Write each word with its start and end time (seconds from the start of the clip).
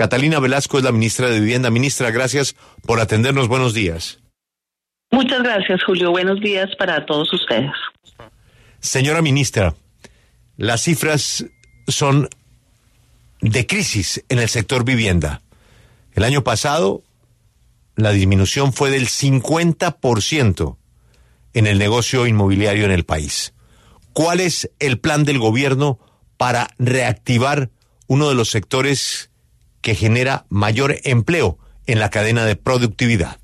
Catalina 0.00 0.40
Velasco 0.40 0.78
es 0.78 0.84
la 0.84 0.92
ministra 0.92 1.28
de 1.28 1.40
Vivienda. 1.40 1.68
Ministra, 1.70 2.10
gracias 2.10 2.56
por 2.86 3.00
atendernos. 3.00 3.48
Buenos 3.48 3.74
días. 3.74 4.18
Muchas 5.10 5.42
gracias, 5.42 5.84
Julio. 5.84 6.10
Buenos 6.10 6.40
días 6.40 6.70
para 6.78 7.04
todos 7.04 7.30
ustedes. 7.34 7.70
Señora 8.78 9.20
ministra, 9.20 9.74
las 10.56 10.80
cifras 10.80 11.44
son 11.86 12.30
de 13.42 13.66
crisis 13.66 14.24
en 14.30 14.38
el 14.38 14.48
sector 14.48 14.86
vivienda. 14.86 15.42
El 16.14 16.24
año 16.24 16.42
pasado, 16.42 17.02
la 17.94 18.12
disminución 18.12 18.72
fue 18.72 18.90
del 18.90 19.06
50% 19.06 20.78
en 21.52 21.66
el 21.66 21.78
negocio 21.78 22.26
inmobiliario 22.26 22.86
en 22.86 22.92
el 22.92 23.04
país. 23.04 23.52
¿Cuál 24.14 24.40
es 24.40 24.70
el 24.78 24.98
plan 24.98 25.26
del 25.26 25.38
gobierno 25.38 25.98
para 26.38 26.70
reactivar 26.78 27.68
uno 28.06 28.30
de 28.30 28.34
los 28.34 28.48
sectores 28.48 29.29
que 29.82 29.94
genera 29.94 30.44
mayor 30.48 30.94
empleo 31.04 31.58
en 31.86 31.98
la 31.98 32.10
cadena 32.10 32.44
de 32.44 32.56
productividad? 32.56 33.38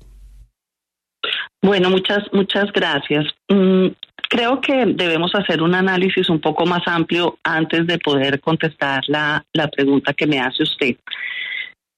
Bueno, 1.61 1.89
muchas, 1.89 2.23
muchas 2.31 2.71
gracias. 2.71 3.25
Mm, 3.49 3.87
creo 4.29 4.61
que 4.61 4.85
debemos 4.85 5.33
hacer 5.35 5.61
un 5.61 5.75
análisis 5.75 6.29
un 6.29 6.39
poco 6.39 6.65
más 6.65 6.81
amplio 6.85 7.37
antes 7.43 7.87
de 7.87 7.97
poder 7.97 8.39
contestar 8.39 9.03
la, 9.07 9.43
la 9.53 9.67
pregunta 9.67 10.13
que 10.13 10.27
me 10.27 10.39
hace 10.39 10.63
usted. 10.63 10.95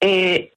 Eh, 0.00 0.52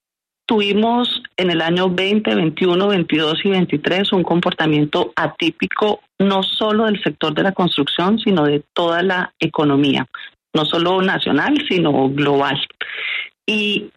tuvimos 0.46 1.22
en 1.38 1.52
el 1.52 1.62
año 1.62 1.90
20, 1.90 2.36
21, 2.36 2.88
22 2.88 3.46
y 3.46 3.50
23 3.50 4.14
un 4.14 4.24
comportamiento 4.24 5.12
atípico 5.16 6.02
no 6.20 6.44
solo 6.44 6.86
del 6.86 7.02
sector 7.04 7.34
de 7.34 7.44
la 7.44 7.52
construcción, 7.52 8.20
sino 8.20 8.46
de 8.46 8.64
toda 8.74 9.04
la 9.04 9.34
economía, 9.40 10.08
no 10.54 10.66
solo 10.66 11.02
nacional, 11.02 11.56
sino 11.68 12.10
global. 12.10 12.60
Y 13.46 13.92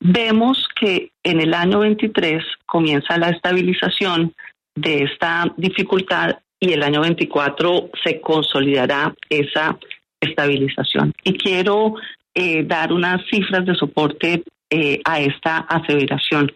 vemos 0.00 0.68
que 0.78 1.10
en 1.22 1.40
el 1.40 1.54
año 1.54 1.80
23 1.80 2.42
comienza 2.66 3.18
la 3.18 3.30
estabilización 3.30 4.34
de 4.74 5.04
esta 5.04 5.52
dificultad 5.56 6.38
y 6.60 6.72
el 6.72 6.82
año 6.82 7.02
24 7.02 7.90
se 8.02 8.20
consolidará 8.20 9.14
esa 9.28 9.78
estabilización. 10.20 11.12
Y 11.22 11.36
quiero 11.36 11.94
eh, 12.34 12.64
dar 12.64 12.92
unas 12.92 13.20
cifras 13.30 13.64
de 13.66 13.74
soporte 13.74 14.42
eh, 14.70 15.00
a 15.04 15.20
esta 15.20 15.58
aseveración. 15.58 16.50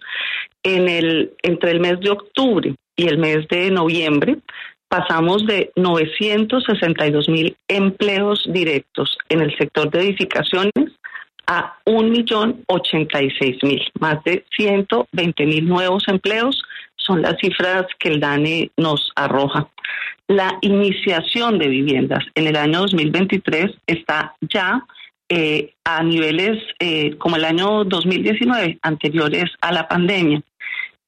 En 0.63 0.89
el, 0.89 1.33
entre 1.43 1.71
el 1.71 1.81
mes 1.81 2.01
de 2.01 2.11
octubre 2.11 2.75
y 2.97 3.07
el 3.07 3.19
mes 3.19 3.47
de 3.49 3.71
noviembre 3.71 4.39
pasamos 4.89 5.47
de 5.47 5.71
962 5.77 7.29
mil 7.29 7.57
empleos 7.69 8.45
directos 8.51 9.17
en 9.29 9.43
el 9.43 9.57
sector 9.57 9.91
de 9.91 10.01
edificaciones 10.01 10.73
a 11.49 11.79
un 11.87 12.11
millón 12.11 12.63
ochenta 12.67 13.23
y 13.23 13.31
seis 13.31 13.57
mil, 13.63 13.83
más 13.99 14.23
de 14.25 14.45
120 14.55 15.47
mil 15.47 15.67
nuevos 15.67 16.07
empleos 16.07 16.63
son 16.97 17.23
las 17.23 17.37
cifras 17.41 17.87
que 17.99 18.11
el 18.11 18.21
DANE 18.21 18.71
nos 18.77 19.11
arroja. 19.17 19.69
La 20.29 20.59
iniciación 20.61 21.59
de 21.59 21.69
viviendas 21.69 22.23
en 22.35 22.47
el 22.47 22.57
año 22.57 22.81
2023 22.81 23.71
está 23.87 24.35
ya 24.43 24.85
eh, 25.31 25.73
a 25.85 26.03
niveles 26.03 26.63
eh, 26.79 27.17
como 27.17 27.37
el 27.37 27.47
año 27.47 27.85
2019, 27.85 28.79
anteriores 28.83 29.51
a 29.63 29.73
la 29.73 29.89
pandemia. 29.89 30.43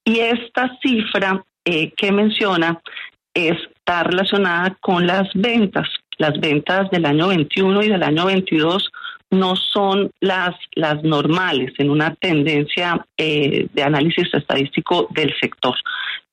Y 0.04 0.20
esta 0.20 0.74
cifra 0.82 1.44
eh, 1.66 1.92
que 1.92 2.12
menciona 2.12 2.80
está 3.34 4.04
relacionada 4.04 4.76
con 4.80 5.06
las 5.06 5.28
ventas. 5.34 5.88
Las 6.16 6.38
ventas 6.40 6.90
del 6.90 7.04
año 7.04 7.28
21 7.28 7.82
y 7.82 7.88
del 7.88 8.02
año 8.02 8.26
22 8.26 8.90
no 9.30 9.54
son 9.56 10.10
las, 10.20 10.56
las 10.74 11.02
normales 11.04 11.72
en 11.78 11.90
una 11.90 12.14
tendencia 12.16 13.06
eh, 13.16 13.68
de 13.72 13.82
análisis 13.82 14.28
estadístico 14.34 15.08
del 15.10 15.32
sector. 15.40 15.74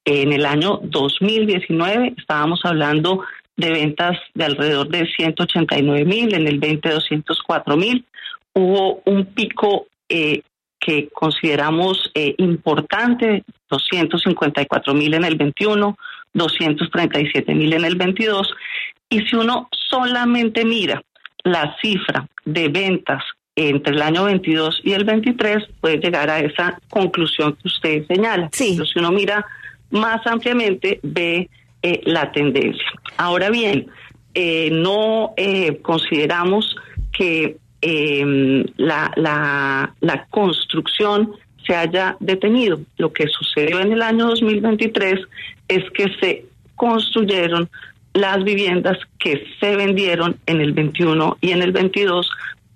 En 0.03 0.33
el 0.33 0.45
año 0.45 0.79
2019 0.83 2.15
estábamos 2.17 2.61
hablando 2.63 3.23
de 3.55 3.71
ventas 3.71 4.17
de 4.33 4.45
alrededor 4.45 4.87
de 4.89 5.05
189 5.05 6.05
mil, 6.05 6.33
en 6.33 6.47
el 6.47 6.59
20 6.59 6.89
204 6.89 7.77
mil. 7.77 8.05
Hubo 8.53 9.01
un 9.05 9.25
pico 9.25 9.87
eh, 10.09 10.41
que 10.79 11.09
consideramos 11.09 12.09
eh, 12.13 12.33
importante, 12.37 13.43
254 13.69 14.93
mil 14.93 15.13
en 15.13 15.25
el 15.25 15.35
21, 15.35 15.97
237 16.33 17.53
mil 17.53 17.73
en 17.73 17.85
el 17.85 17.95
22. 17.95 18.53
Y 19.09 19.21
si 19.21 19.35
uno 19.35 19.69
solamente 19.71 20.65
mira 20.65 21.01
la 21.51 21.75
cifra 21.81 22.27
de 22.45 22.67
ventas 22.69 23.23
entre 23.55 23.93
el 23.93 24.01
año 24.01 24.25
22 24.25 24.81
y 24.83 24.93
el 24.93 25.03
23 25.03 25.63
puede 25.81 25.97
llegar 25.97 26.29
a 26.29 26.39
esa 26.39 26.79
conclusión 26.89 27.53
que 27.55 27.67
usted 27.67 28.05
señala. 28.07 28.49
Sí. 28.51 28.73
Pero 28.75 28.85
si 28.85 28.99
uno 28.99 29.11
mira 29.11 29.45
más 29.89 30.25
ampliamente, 30.27 30.99
ve 31.01 31.49
eh, 31.81 32.01
la 32.05 32.31
tendencia. 32.31 32.85
Ahora 33.17 33.49
bien, 33.49 33.87
eh, 34.33 34.69
no 34.71 35.33
eh, 35.37 35.79
consideramos 35.81 36.75
que 37.11 37.57
em, 37.81 38.63
la, 38.77 39.11
la, 39.15 39.93
la 40.01 40.25
construcción 40.25 41.33
se 41.65 41.75
haya 41.75 42.15
detenido. 42.19 42.79
Lo 42.97 43.11
que 43.11 43.27
sucedió 43.27 43.79
en 43.79 43.91
el 43.91 44.01
año 44.01 44.27
2023 44.27 45.19
es 45.67 45.83
que 45.91 46.05
se 46.19 46.45
construyeron 46.75 47.69
las 48.17 48.43
viviendas 48.43 48.97
que 49.19 49.45
se 49.59 49.75
vendieron 49.75 50.37
en 50.45 50.61
el 50.61 50.73
21 50.73 51.37
y 51.41 51.51
en 51.51 51.61
el 51.61 51.71
22 51.71 52.29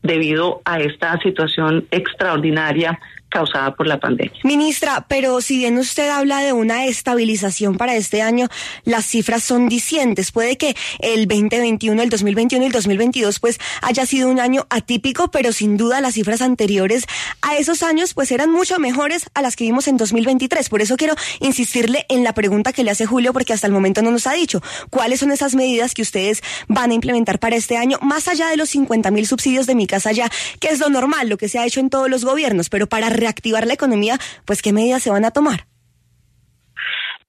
debido 0.03 0.61
a 0.65 0.79
esta 0.79 1.19
situación 1.19 1.85
extraordinaria 1.91 2.99
causada 3.31 3.73
por 3.73 3.87
la 3.87 3.99
pandemia. 3.99 4.39
Ministra, 4.43 5.05
pero 5.07 5.41
si 5.41 5.57
bien 5.57 5.77
usted 5.77 6.09
habla 6.09 6.41
de 6.41 6.53
una 6.53 6.85
estabilización 6.85 7.77
para 7.77 7.95
este 7.95 8.21
año, 8.21 8.49
las 8.83 9.05
cifras 9.05 9.43
son 9.43 9.69
dicientes. 9.69 10.31
Puede 10.31 10.57
que 10.57 10.75
el 10.99 11.27
2021, 11.27 12.01
el 12.01 12.09
2021 12.09 12.63
y 12.63 12.67
el 12.67 12.73
2022 12.73 13.39
pues 13.39 13.59
haya 13.81 14.05
sido 14.05 14.29
un 14.29 14.39
año 14.39 14.67
atípico, 14.69 15.31
pero 15.31 15.53
sin 15.53 15.77
duda 15.77 16.01
las 16.01 16.15
cifras 16.15 16.41
anteriores 16.41 17.05
a 17.41 17.55
esos 17.55 17.83
años 17.83 18.13
pues 18.13 18.31
eran 18.31 18.51
mucho 18.51 18.77
mejores 18.79 19.29
a 19.33 19.41
las 19.41 19.55
que 19.55 19.63
vimos 19.63 19.87
en 19.87 19.97
2023. 19.97 20.67
Por 20.67 20.81
eso 20.81 20.97
quiero 20.97 21.15
insistirle 21.39 22.05
en 22.09 22.23
la 22.23 22.33
pregunta 22.33 22.73
que 22.73 22.83
le 22.83 22.91
hace 22.91 23.05
Julio 23.05 23.31
porque 23.31 23.53
hasta 23.53 23.67
el 23.67 23.73
momento 23.73 24.01
no 24.01 24.11
nos 24.11 24.27
ha 24.27 24.33
dicho 24.33 24.61
cuáles 24.89 25.21
son 25.21 25.31
esas 25.31 25.55
medidas 25.55 25.93
que 25.93 26.01
ustedes 26.01 26.43
van 26.67 26.91
a 26.91 26.93
implementar 26.93 27.39
para 27.39 27.55
este 27.55 27.77
año, 27.77 27.97
más 28.01 28.27
allá 28.27 28.49
de 28.49 28.57
los 28.57 28.69
50 28.69 29.09
mil 29.11 29.25
subsidios 29.25 29.67
de 29.67 29.75
mi 29.75 29.87
casa 29.87 30.11
ya, 30.11 30.29
que 30.59 30.67
es 30.67 30.79
lo 30.79 30.89
normal, 30.89 31.29
lo 31.29 31.37
que 31.37 31.47
se 31.47 31.59
ha 31.59 31.65
hecho 31.65 31.79
en 31.79 31.89
todos 31.89 32.09
los 32.09 32.25
gobiernos, 32.25 32.69
pero 32.69 32.87
para 32.87 33.09
reactivar 33.21 33.65
la 33.65 33.73
economía, 33.73 34.17
pues 34.45 34.61
qué 34.61 34.73
medidas 34.73 35.01
se 35.01 35.11
van 35.11 35.23
a 35.23 35.31
tomar. 35.31 35.65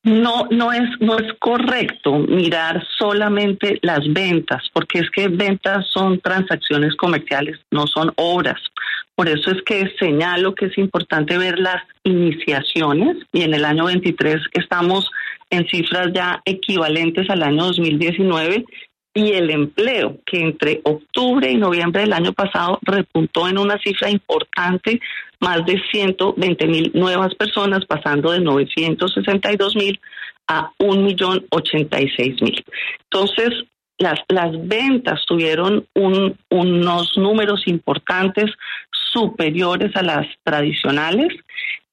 No, 0.04 0.48
no 0.50 0.72
es, 0.72 0.82
no 0.98 1.16
es 1.16 1.32
correcto 1.38 2.18
mirar 2.18 2.84
solamente 2.98 3.78
las 3.82 4.00
ventas, 4.12 4.64
porque 4.72 4.98
es 4.98 5.10
que 5.10 5.28
ventas 5.28 5.86
son 5.92 6.18
transacciones 6.18 6.96
comerciales, 6.96 7.60
no 7.70 7.86
son 7.86 8.12
obras. 8.16 8.60
Por 9.14 9.28
eso 9.28 9.52
es 9.52 9.62
que 9.62 9.94
señalo 10.00 10.56
que 10.56 10.66
es 10.66 10.78
importante 10.78 11.38
ver 11.38 11.56
las 11.60 11.84
iniciaciones 12.02 13.18
y 13.32 13.42
en 13.42 13.54
el 13.54 13.64
año 13.64 13.84
23 13.84 14.38
estamos 14.54 15.08
en 15.50 15.68
cifras 15.68 16.08
ya 16.12 16.42
equivalentes 16.44 17.30
al 17.30 17.44
año 17.44 17.66
2019 17.66 18.64
y 19.14 19.32
el 19.32 19.50
empleo, 19.50 20.18
que 20.24 20.40
entre 20.40 20.80
octubre 20.84 21.50
y 21.50 21.56
noviembre 21.56 22.00
del 22.00 22.14
año 22.14 22.32
pasado 22.32 22.78
repuntó 22.82 23.46
en 23.46 23.58
una 23.58 23.78
cifra 23.78 24.10
importante, 24.10 25.00
más 25.42 25.66
de 25.66 25.82
120 25.90 26.66
mil 26.66 26.90
nuevas 26.94 27.34
personas, 27.34 27.84
pasando 27.84 28.30
de 28.30 28.40
962 28.40 29.76
mil 29.76 30.00
a 30.46 30.70
1.086.000. 30.78 32.64
Entonces, 33.10 33.64
las, 33.98 34.20
las 34.28 34.50
ventas 34.66 35.20
tuvieron 35.26 35.86
un, 35.94 36.36
unos 36.48 37.16
números 37.16 37.66
importantes 37.66 38.50
superiores 39.12 39.94
a 39.96 40.02
las 40.02 40.26
tradicionales 40.44 41.28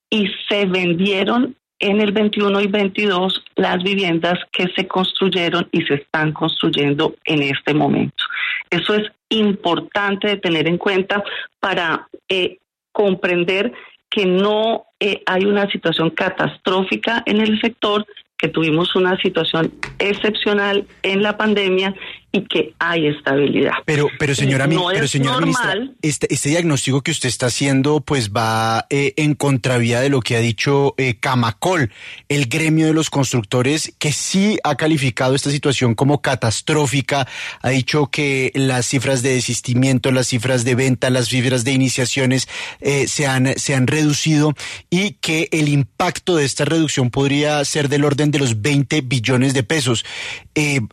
y 0.09 0.27
se 0.47 0.65
vendieron 0.65 1.55
en 1.79 2.01
el 2.01 2.11
21 2.11 2.61
y 2.61 2.67
22 2.67 3.43
las 3.55 3.81
viviendas 3.83 4.39
que 4.51 4.67
se 4.75 4.87
construyeron 4.87 5.67
y 5.71 5.81
se 5.83 5.95
están 5.95 6.33
construyendo 6.33 7.15
en 7.25 7.41
este 7.43 7.73
momento. 7.73 8.23
Eso 8.69 8.95
es 8.95 9.11
importante 9.29 10.27
de 10.27 10.37
tener 10.37 10.67
en 10.67 10.77
cuenta 10.77 11.23
para 11.59 12.07
eh, 12.27 12.57
comprender 12.99 13.71
que 14.09 14.25
no 14.25 14.87
eh, 14.99 15.23
hay 15.25 15.45
una 15.45 15.71
situación 15.71 16.09
catastrófica 16.09 17.23
en 17.25 17.39
el 17.39 17.57
sector, 17.61 18.05
que 18.37 18.49
tuvimos 18.49 18.93
una 18.93 19.15
situación 19.21 19.71
excepcional 19.99 20.85
en 21.03 21.23
la 21.23 21.37
pandemia 21.37 21.95
y 22.31 22.41
que 22.43 22.73
hay 22.77 23.07
estabilidad. 23.07 23.73
Pero, 23.85 24.07
pero 24.19 24.35
señora, 24.35 24.67
pero 24.67 25.07
señora 25.07 25.39
ministra, 25.39 25.75
este, 26.01 26.31
este, 26.31 26.49
diagnóstico 26.49 27.01
que 27.01 27.11
usted 27.11 27.27
está 27.27 27.47
haciendo, 27.47 28.01
pues 28.01 28.31
va 28.31 28.85
eh, 28.89 29.13
en 29.17 29.33
contravía 29.33 29.99
de 30.01 30.09
lo 30.09 30.21
que 30.21 30.35
ha 30.35 30.39
dicho 30.39 30.93
eh, 30.97 31.15
Camacol, 31.19 31.91
el 32.27 32.45
gremio 32.45 32.85
de 32.85 32.93
los 32.93 33.09
constructores, 33.09 33.93
que 33.97 34.11
sí 34.11 34.59
ha 34.63 34.75
calificado 34.75 35.33
esta 35.33 35.49
situación 35.49 35.95
como 35.95 36.21
catastrófica, 36.21 37.27
ha 37.61 37.69
dicho 37.69 38.07
que 38.07 38.51
las 38.53 38.85
cifras 38.85 39.23
de 39.23 39.33
desistimiento, 39.33 40.11
las 40.11 40.27
cifras 40.27 40.63
de 40.63 40.75
venta, 40.75 41.09
las 41.09 41.29
cifras 41.29 41.63
de 41.63 41.71
iniciaciones 41.71 42.47
eh, 42.79 43.07
se, 43.07 43.25
han, 43.25 43.57
se 43.57 43.73
han 43.73 43.87
reducido 43.87 44.53
y 44.91 45.11
que 45.13 45.49
el 45.51 45.67
impacto 45.67 46.35
de 46.35 46.45
esta 46.45 46.65
reducción 46.65 47.09
podría 47.09 47.63
ser 47.65 47.89
del 47.89 48.05
orden 48.05 48.29
de 48.29 48.39
los 48.39 48.61
20 48.61 49.01
billones 49.01 49.53
de 49.55 49.63
pesos. 49.63 50.05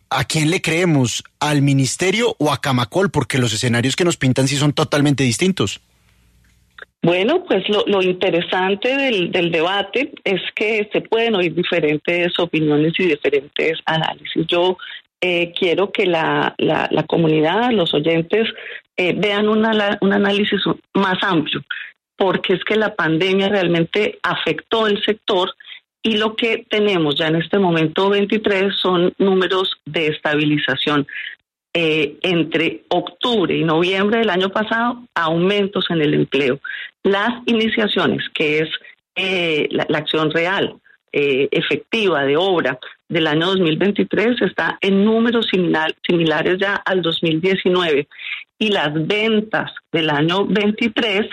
¿A 0.09 0.23
quién 0.23 0.49
le 0.51 0.61
creemos? 0.61 1.23
al 1.39 1.61
ministerio 1.61 2.35
o 2.39 2.51
a 2.51 2.61
Camacol? 2.61 3.09
Porque 3.11 3.37
los 3.37 3.53
escenarios 3.53 3.95
que 3.95 4.05
nos 4.05 4.17
pintan 4.17 4.47
sí 4.47 4.55
son 4.55 4.73
totalmente 4.73 5.23
distintos. 5.23 5.81
Bueno, 7.01 7.43
pues 7.45 7.63
lo, 7.69 8.01
interesante 8.01 8.95
del, 8.97 9.51
debate 9.51 10.13
es 10.23 10.41
que 10.55 10.89
se 10.91 11.01
pueden 11.01 11.35
oír 11.35 11.53
diferentes 11.53 12.37
opiniones 12.39 12.93
y 12.97 13.05
diferentes 13.05 13.79
análisis. 13.85 14.45
Yo 14.47 14.77
eh, 15.21 15.53
quiero 15.57 15.91
que 15.91 16.05
la, 16.05 16.55
la, 16.57 17.03
comunidad, 17.07 17.71
los 17.71 17.93
oyentes, 17.93 18.49
eh, 18.97 19.13
vean 19.15 19.47
un 19.47 19.63
análisis 19.65 20.59
más 20.95 21.17
amplio, 21.21 21.61
porque 22.17 22.53
es 22.53 22.63
que 22.63 22.75
la 22.75 22.95
pandemia 22.95 23.47
realmente 23.47 24.17
afectó 24.23 24.87
el 24.87 25.01
sector 25.03 25.53
y 26.07 26.15
lo 26.15 26.37
que 26.37 26.65
tenemos 26.69 27.15
ya 27.15 27.27
en 27.27 27.35
este 27.35 27.59
momento 27.59 28.09
23 28.09 28.73
son 28.81 29.13
números 29.17 29.73
de 29.85 30.07
estabilización. 30.07 31.05
Eh, 31.73 32.17
entre 32.21 32.85
octubre 32.87 33.53
y 33.53 33.65
noviembre 33.65 34.19
del 34.19 34.29
año 34.29 34.49
pasado, 34.49 35.03
aumentos 35.13 35.85
en 35.89 36.01
el 36.01 36.13
empleo. 36.13 36.61
Las 37.03 37.29
iniciaciones, 37.45 38.23
que 38.33 38.59
es 38.59 38.69
eh, 39.15 39.67
la, 39.69 39.83
acción 39.99 40.31
real, 40.31 40.77
eh, 41.11 41.49
efectiva 41.51 42.23
de 42.23 42.37
obra 42.37 42.79
del 43.09 43.27
año 43.27 43.47
2023, 43.47 44.41
está 44.43 44.77
en 44.79 45.03
números 45.03 45.47
similares 45.51 46.57
ya 46.57 46.75
al 46.85 47.01
2019. 47.01 48.07
Y 48.57 48.69
las 48.69 48.93
ventas 48.93 49.71
del 49.91 50.09
año 50.09 50.45
23 50.45 51.27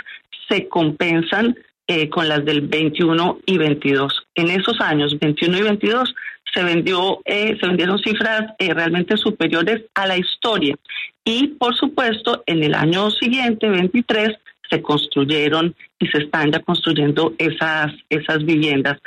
se 0.49 0.69
compensan 0.69 1.57
eh, 1.87 2.09
con 2.09 2.29
las 2.29 2.45
del 2.45 2.63
21 2.63 3.41
y 3.47 3.59
22. 3.59 4.27
En 4.35 4.51
esos 4.51 4.81
años, 4.81 5.19
21 5.19 5.59
y 5.59 5.63
22, 5.63 6.15
se 6.53 6.63
vendió, 6.63 7.21
eh, 7.25 7.57
se 7.61 7.67
vendieron 7.67 7.99
cifras 7.99 8.55
eh, 8.59 8.73
realmente 8.73 9.17
superiores 9.17 9.83
a 9.95 10.07
la 10.07 10.17
historia. 10.17 10.77
Y 11.25 11.49
por 11.49 11.75
supuesto, 11.77 12.43
en 12.47 12.63
el 12.63 12.75
año 12.75 13.11
siguiente, 13.11 13.69
23, 13.69 14.31
se 14.71 14.81
construyeron 14.81 15.75
y 15.99 16.07
se 16.07 16.19
están 16.19 16.53
ya 16.53 16.61
construyendo 16.61 17.35
esas, 17.39 17.93
esas 18.09 18.45
viviendas. 18.45 18.99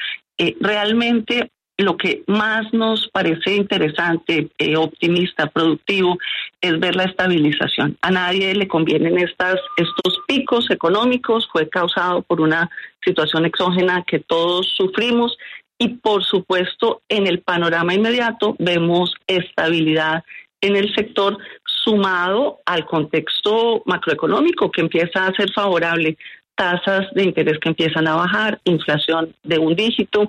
realmente 0.59 1.49
lo 1.77 1.95
que 1.95 2.23
más 2.25 2.73
nos 2.73 3.07
parece 3.09 3.55
interesante, 3.55 4.49
eh, 4.57 4.75
optimista, 4.75 5.47
productivo, 5.47 6.17
es 6.59 6.79
ver 6.79 6.95
la 6.95 7.03
estabilización. 7.03 7.97
A 8.01 8.09
nadie 8.09 8.55
le 8.55 8.67
convienen 8.67 9.19
estas, 9.19 9.59
estos 9.77 10.19
picos 10.27 10.71
económicos, 10.71 11.47
fue 11.51 11.69
causado 11.69 12.23
por 12.23 12.41
una 12.41 12.69
situación 13.05 13.45
exógena 13.45 14.03
que 14.07 14.19
todos 14.19 14.67
sufrimos 14.75 15.37
y 15.77 15.89
por 15.89 16.23
supuesto 16.23 17.01
en 17.07 17.27
el 17.27 17.41
panorama 17.41 17.93
inmediato 17.93 18.55
vemos 18.57 19.13
estabilidad 19.27 20.23
en 20.61 20.75
el 20.75 20.93
sector 20.95 21.37
sumado 21.63 22.59
al 22.65 22.85
contexto 22.85 23.83
macroeconómico 23.85 24.71
que 24.71 24.81
empieza 24.81 25.27
a 25.27 25.33
ser 25.33 25.51
favorable 25.53 26.17
tasas 26.55 27.05
de 27.13 27.23
interés 27.23 27.59
que 27.59 27.69
empiezan 27.69 28.07
a 28.07 28.15
bajar, 28.15 28.59
inflación 28.63 29.35
de 29.43 29.59
un 29.59 29.75
dígito, 29.75 30.27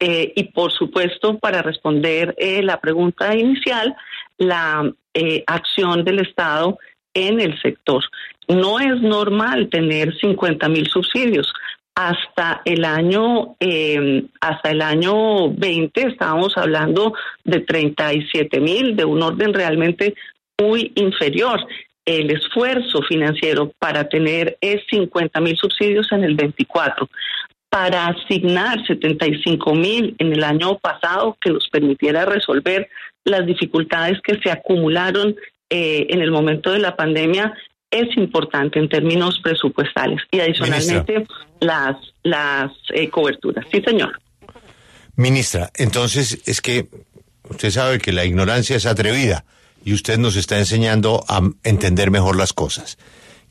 eh, 0.00 0.32
y 0.36 0.44
por 0.44 0.72
supuesto, 0.72 1.38
para 1.38 1.60
responder 1.62 2.34
eh, 2.38 2.62
la 2.62 2.80
pregunta 2.80 3.34
inicial, 3.34 3.96
la 4.36 4.92
eh, 5.12 5.42
acción 5.46 6.04
del 6.04 6.20
Estado 6.20 6.78
en 7.14 7.40
el 7.40 7.60
sector. 7.60 8.04
No 8.48 8.78
es 8.78 9.00
normal 9.00 9.68
tener 9.70 10.16
50 10.16 10.68
mil 10.68 10.86
subsidios. 10.86 11.52
Hasta 11.96 12.62
el 12.64 12.84
año 12.84 13.56
hasta 14.40 14.70
el 14.70 14.82
año 14.82 15.50
20 15.50 16.00
estábamos 16.06 16.56
hablando 16.56 17.12
de 17.42 17.58
37 17.58 18.60
mil, 18.60 18.94
de 18.94 19.04
un 19.04 19.20
orden 19.20 19.52
realmente 19.52 20.14
muy 20.60 20.92
inferior. 20.94 21.66
El 22.04 22.30
esfuerzo 22.30 23.02
financiero 23.02 23.72
para 23.80 24.08
tener 24.08 24.56
es 24.60 24.80
50 24.88 25.40
mil 25.40 25.56
subsidios 25.56 26.12
en 26.12 26.22
el 26.22 26.36
24 26.36 27.08
para 27.68 28.06
asignar 28.06 28.84
75 28.86 29.74
mil 29.74 30.16
en 30.18 30.32
el 30.32 30.42
año 30.42 30.78
pasado 30.78 31.36
que 31.40 31.50
nos 31.50 31.68
permitiera 31.68 32.24
resolver 32.24 32.88
las 33.24 33.46
dificultades 33.46 34.18
que 34.22 34.38
se 34.42 34.50
acumularon 34.50 35.36
eh, 35.70 36.06
en 36.08 36.20
el 36.22 36.30
momento 36.30 36.72
de 36.72 36.78
la 36.78 36.96
pandemia 36.96 37.52
es 37.90 38.16
importante 38.16 38.78
en 38.78 38.88
términos 38.88 39.40
presupuestales 39.42 40.20
y 40.30 40.40
adicionalmente 40.40 41.26
las 41.60 41.96
las 42.22 42.70
eh, 42.94 43.08
coberturas. 43.08 43.64
Sí, 43.70 43.82
señor. 43.82 44.18
Ministra, 45.16 45.70
entonces 45.74 46.42
es 46.46 46.60
que 46.60 46.86
usted 47.48 47.70
sabe 47.70 47.98
que 47.98 48.12
la 48.12 48.24
ignorancia 48.24 48.76
es 48.76 48.86
atrevida 48.86 49.44
y 49.84 49.94
usted 49.94 50.18
nos 50.18 50.36
está 50.36 50.58
enseñando 50.58 51.24
a 51.28 51.40
entender 51.64 52.10
mejor 52.10 52.36
las 52.36 52.52
cosas. 52.52 52.98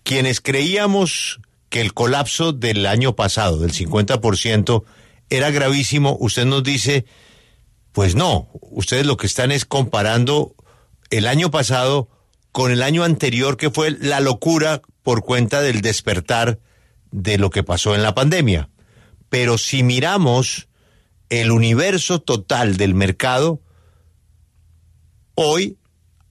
Quienes 0.04 0.40
creíamos 0.40 1.40
que 1.78 1.82
el 1.82 1.94
colapso 1.94 2.54
del 2.54 2.88
año 2.88 3.16
pasado, 3.16 3.60
del 3.60 3.72
50%, 3.72 4.84
era 5.30 5.52
gravísimo, 5.52 6.18
usted 6.20 6.46
nos 6.46 6.64
dice, 6.64 7.06
pues 7.92 8.16
no, 8.16 8.50
ustedes 8.62 9.06
lo 9.06 9.16
que 9.16 9.28
están 9.28 9.52
es 9.52 9.66
comparando 9.66 10.56
el 11.12 11.28
año 11.28 11.52
pasado 11.52 12.10
con 12.52 12.72
el 12.72 12.82
año 12.82 13.04
anterior, 13.04 13.58
que 13.58 13.70
fue 13.70 13.92
la 13.92 14.22
locura 14.22 14.82
por 15.04 15.22
cuenta 15.22 15.62
del 15.62 15.82
despertar 15.82 16.60
de 17.12 17.38
lo 17.38 17.52
que 17.52 17.62
pasó 17.62 17.94
en 17.94 18.02
la 18.02 18.16
pandemia. 18.16 18.72
Pero 19.30 19.60
si 19.60 19.84
miramos 19.84 20.70
el 21.30 21.52
universo 21.52 22.20
total 22.20 22.78
del 22.78 22.96
mercado, 22.96 23.62
hoy 25.36 25.78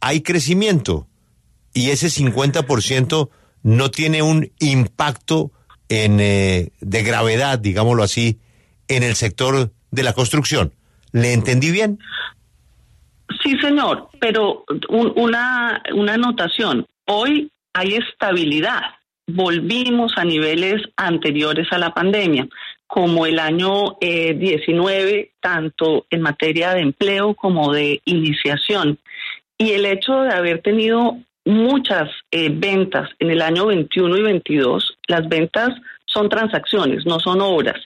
hay 0.00 0.22
crecimiento 0.22 1.06
y 1.72 1.90
ese 1.90 2.08
50% 2.08 3.30
no 3.62 3.90
tiene 3.90 4.22
un 4.22 4.50
impacto 4.58 5.50
en, 5.88 6.20
eh, 6.20 6.70
de 6.80 7.02
gravedad, 7.02 7.58
digámoslo 7.58 8.02
así, 8.02 8.38
en 8.88 9.02
el 9.02 9.14
sector 9.14 9.70
de 9.90 10.02
la 10.02 10.12
construcción. 10.12 10.72
¿Le 11.12 11.32
entendí 11.32 11.70
bien? 11.70 11.98
Sí, 13.42 13.56
señor, 13.60 14.08
pero 14.20 14.64
una, 14.88 15.82
una 15.94 16.14
anotación. 16.14 16.86
Hoy 17.06 17.50
hay 17.72 17.94
estabilidad. 17.94 18.82
Volvimos 19.26 20.12
a 20.16 20.24
niveles 20.24 20.82
anteriores 20.96 21.66
a 21.72 21.78
la 21.78 21.92
pandemia, 21.92 22.48
como 22.86 23.26
el 23.26 23.38
año 23.38 23.96
19, 24.00 25.18
eh, 25.18 25.32
tanto 25.40 26.06
en 26.10 26.20
materia 26.20 26.74
de 26.74 26.82
empleo 26.82 27.34
como 27.34 27.72
de 27.72 28.00
iniciación. 28.04 28.98
Y 29.58 29.72
el 29.72 29.86
hecho 29.86 30.20
de 30.20 30.32
haber 30.32 30.62
tenido 30.62 31.18
muchas 31.46 32.10
eh, 32.30 32.50
ventas 32.52 33.08
en 33.18 33.30
el 33.30 33.40
año 33.40 33.66
21 33.66 34.16
y 34.18 34.22
22. 34.22 34.98
Las 35.08 35.26
ventas 35.28 35.70
son 36.04 36.28
transacciones, 36.28 37.06
no 37.06 37.18
son 37.20 37.40
obras. 37.40 37.80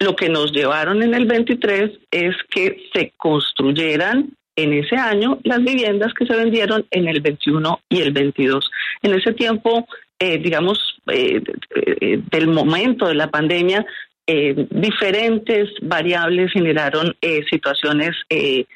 Lo 0.00 0.16
que 0.16 0.28
nos 0.28 0.52
llevaron 0.52 1.02
en 1.02 1.14
el 1.14 1.26
23 1.26 1.90
es 2.10 2.34
que 2.50 2.88
se 2.92 3.12
construyeran 3.16 4.32
en 4.56 4.72
ese 4.72 4.96
año 4.96 5.38
las 5.44 5.62
viviendas 5.62 6.12
que 6.14 6.26
se 6.26 6.36
vendieron 6.36 6.86
en 6.90 7.08
el 7.08 7.20
21 7.20 7.80
y 7.88 8.00
el 8.00 8.12
22. 8.12 8.70
En 9.02 9.14
ese 9.14 9.32
tiempo, 9.32 9.86
eh, 10.18 10.38
digamos, 10.38 11.00
eh, 11.08 11.42
eh, 11.74 12.20
del 12.30 12.48
momento 12.48 13.06
de 13.08 13.14
la 13.14 13.30
pandemia, 13.30 13.84
diferentes 14.24 15.68
variables 15.82 16.52
generaron 16.52 17.14
situaciones 17.50 18.12
que, 18.30 18.66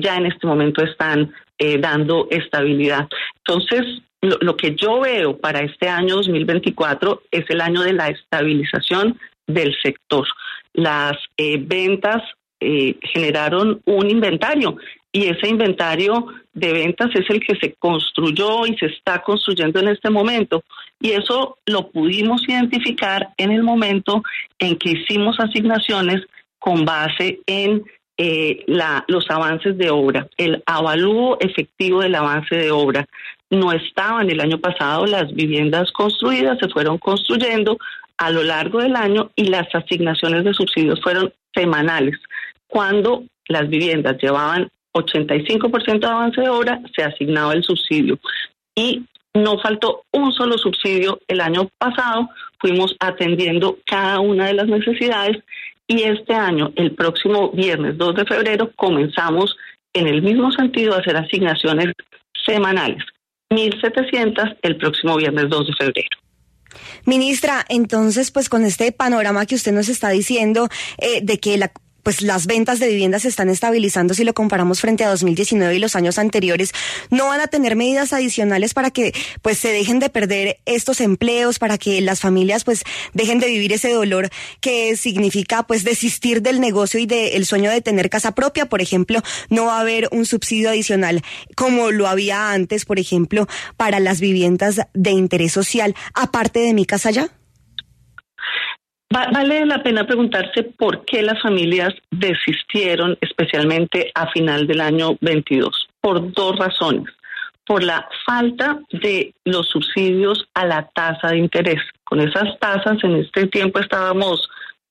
ya 0.00 0.16
en 0.16 0.26
este 0.26 0.46
momento 0.46 0.84
están 0.84 1.32
dando 1.80 2.28
estabilidad. 2.30 3.08
Entonces, 3.38 4.02
lo, 4.20 4.56
que 4.56 4.74
yo 4.74 5.00
veo 5.00 5.36
para 5.36 5.60
este 5.60 5.88
año 5.88 6.16
2024 6.16 7.22
es 7.30 7.44
el 7.48 7.60
año 7.60 7.82
de 7.82 7.92
la 7.92 8.08
estabilización 8.08 9.18
del 9.46 9.74
sector. 9.82 10.26
Las 10.72 11.16
ventas 11.36 12.22
eh, 12.60 12.96
generaron 13.12 13.80
un 13.84 14.10
inventario 14.10 14.76
y 15.12 15.26
ese 15.26 15.48
inventario 15.48 16.26
de 16.52 16.72
ventas 16.72 17.10
es 17.14 17.28
el 17.30 17.40
que 17.40 17.56
se 17.56 17.74
construyó 17.74 18.66
y 18.66 18.76
se 18.76 18.86
está 18.86 19.22
construyendo 19.22 19.80
en 19.80 19.88
este 19.88 20.10
momento. 20.10 20.62
Y 21.00 21.12
eso 21.12 21.58
lo 21.66 21.90
pudimos 21.90 22.42
identificar 22.48 23.28
en 23.36 23.52
el 23.52 23.62
momento 23.62 24.22
en 24.58 24.76
que 24.76 24.90
hicimos 24.90 25.38
asignaciones 25.38 26.22
con 26.58 26.84
base 26.84 27.40
en 27.46 27.84
eh, 28.18 28.64
los 29.06 29.30
avances 29.30 29.78
de 29.78 29.90
obra, 29.90 30.26
el 30.36 30.62
avalúo 30.66 31.38
efectivo 31.40 32.00
del 32.02 32.16
avance 32.16 32.56
de 32.56 32.72
obra. 32.72 33.06
No 33.48 33.72
estaban 33.72 34.28
el 34.28 34.40
año 34.40 34.58
pasado 34.58 35.06
las 35.06 35.32
viviendas 35.32 35.92
construidas, 35.92 36.58
se 36.58 36.68
fueron 36.68 36.98
construyendo 36.98 37.78
a 38.18 38.30
lo 38.30 38.42
largo 38.42 38.80
del 38.80 38.96
año 38.96 39.30
y 39.36 39.44
las 39.44 39.72
asignaciones 39.72 40.44
de 40.44 40.52
subsidios 40.52 41.00
fueron 41.00 41.32
semanales. 41.54 42.18
Cuando 42.66 43.22
las 43.46 43.68
viviendas 43.68 44.18
llevaban 44.20 44.68
85% 44.94 46.00
de 46.00 46.06
avance 46.06 46.40
de 46.40 46.48
obra, 46.48 46.80
se 46.94 47.04
asignaba 47.04 47.52
el 47.52 47.62
subsidio. 47.62 48.18
Y 48.74 49.04
no 49.32 49.58
faltó 49.60 50.02
un 50.12 50.32
solo 50.32 50.58
subsidio 50.58 51.20
el 51.28 51.40
año 51.40 51.70
pasado, 51.78 52.28
fuimos 52.58 52.96
atendiendo 52.98 53.78
cada 53.86 54.18
una 54.18 54.46
de 54.46 54.54
las 54.54 54.66
necesidades 54.66 55.38
y 55.88 56.02
este 56.02 56.34
año, 56.34 56.70
el 56.76 56.94
próximo 56.94 57.50
viernes 57.50 57.96
2 57.96 58.14
de 58.14 58.26
febrero, 58.26 58.70
comenzamos 58.76 59.56
en 59.94 60.06
el 60.06 60.22
mismo 60.22 60.52
sentido 60.52 60.94
a 60.94 60.98
hacer 60.98 61.16
asignaciones 61.16 61.94
semanales. 62.46 63.02
1.700 63.50 64.58
el 64.62 64.76
próximo 64.76 65.16
viernes 65.16 65.48
2 65.48 65.66
de 65.66 65.72
febrero. 65.72 66.08
Ministra, 67.06 67.64
entonces, 67.70 68.30
pues 68.30 68.50
con 68.50 68.64
este 68.64 68.92
panorama 68.92 69.46
que 69.46 69.54
usted 69.54 69.72
nos 69.72 69.88
está 69.88 70.10
diciendo 70.10 70.68
eh, 70.98 71.20
de 71.22 71.38
que 71.38 71.56
la 71.56 71.72
pues 72.08 72.22
las 72.22 72.46
ventas 72.46 72.78
de 72.78 72.88
viviendas 72.88 73.20
se 73.20 73.28
están 73.28 73.50
estabilizando 73.50 74.14
si 74.14 74.24
lo 74.24 74.32
comparamos 74.32 74.80
frente 74.80 75.04
a 75.04 75.10
2019 75.10 75.76
y 75.76 75.78
los 75.78 75.94
años 75.94 76.18
anteriores, 76.18 76.72
no 77.10 77.26
van 77.26 77.42
a 77.42 77.48
tener 77.48 77.76
medidas 77.76 78.14
adicionales 78.14 78.72
para 78.72 78.90
que 78.90 79.12
pues 79.42 79.58
se 79.58 79.68
dejen 79.68 79.98
de 79.98 80.08
perder 80.08 80.58
estos 80.64 81.02
empleos, 81.02 81.58
para 81.58 81.76
que 81.76 82.00
las 82.00 82.20
familias 82.20 82.64
pues 82.64 82.82
dejen 83.12 83.40
de 83.40 83.48
vivir 83.48 83.74
ese 83.74 83.92
dolor 83.92 84.30
que 84.62 84.96
significa 84.96 85.64
pues 85.64 85.84
desistir 85.84 86.40
del 86.40 86.62
negocio 86.62 86.98
y 86.98 87.04
del 87.04 87.44
sueño 87.44 87.70
de 87.70 87.82
tener 87.82 88.08
casa 88.08 88.34
propia, 88.34 88.70
por 88.70 88.80
ejemplo, 88.80 89.20
no 89.50 89.66
va 89.66 89.76
a 89.76 89.80
haber 89.80 90.08
un 90.10 90.24
subsidio 90.24 90.70
adicional 90.70 91.22
como 91.56 91.90
lo 91.90 92.08
había 92.08 92.52
antes, 92.52 92.86
por 92.86 92.98
ejemplo, 92.98 93.46
para 93.76 94.00
las 94.00 94.18
viviendas 94.18 94.80
de 94.94 95.10
interés 95.10 95.52
social, 95.52 95.94
aparte 96.14 96.60
de 96.60 96.72
mi 96.72 96.86
casa 96.86 97.10
ya. 97.10 97.28
Vale 99.10 99.64
la 99.64 99.82
pena 99.82 100.06
preguntarse 100.06 100.64
por 100.64 101.06
qué 101.06 101.22
las 101.22 101.40
familias 101.40 101.94
desistieron, 102.10 103.16
especialmente 103.22 104.12
a 104.14 104.30
final 104.30 104.66
del 104.66 104.82
año 104.82 105.16
22, 105.22 105.88
por 106.00 106.30
dos 106.32 106.58
razones. 106.58 107.06
Por 107.66 107.82
la 107.82 108.06
falta 108.26 108.80
de 108.92 109.34
los 109.44 109.68
subsidios 109.68 110.46
a 110.52 110.66
la 110.66 110.88
tasa 110.94 111.28
de 111.28 111.38
interés. 111.38 111.80
Con 112.04 112.20
esas 112.20 112.58
tasas 112.58 113.02
en 113.02 113.16
este 113.16 113.46
tiempo 113.46 113.78
estábamos, 113.78 114.48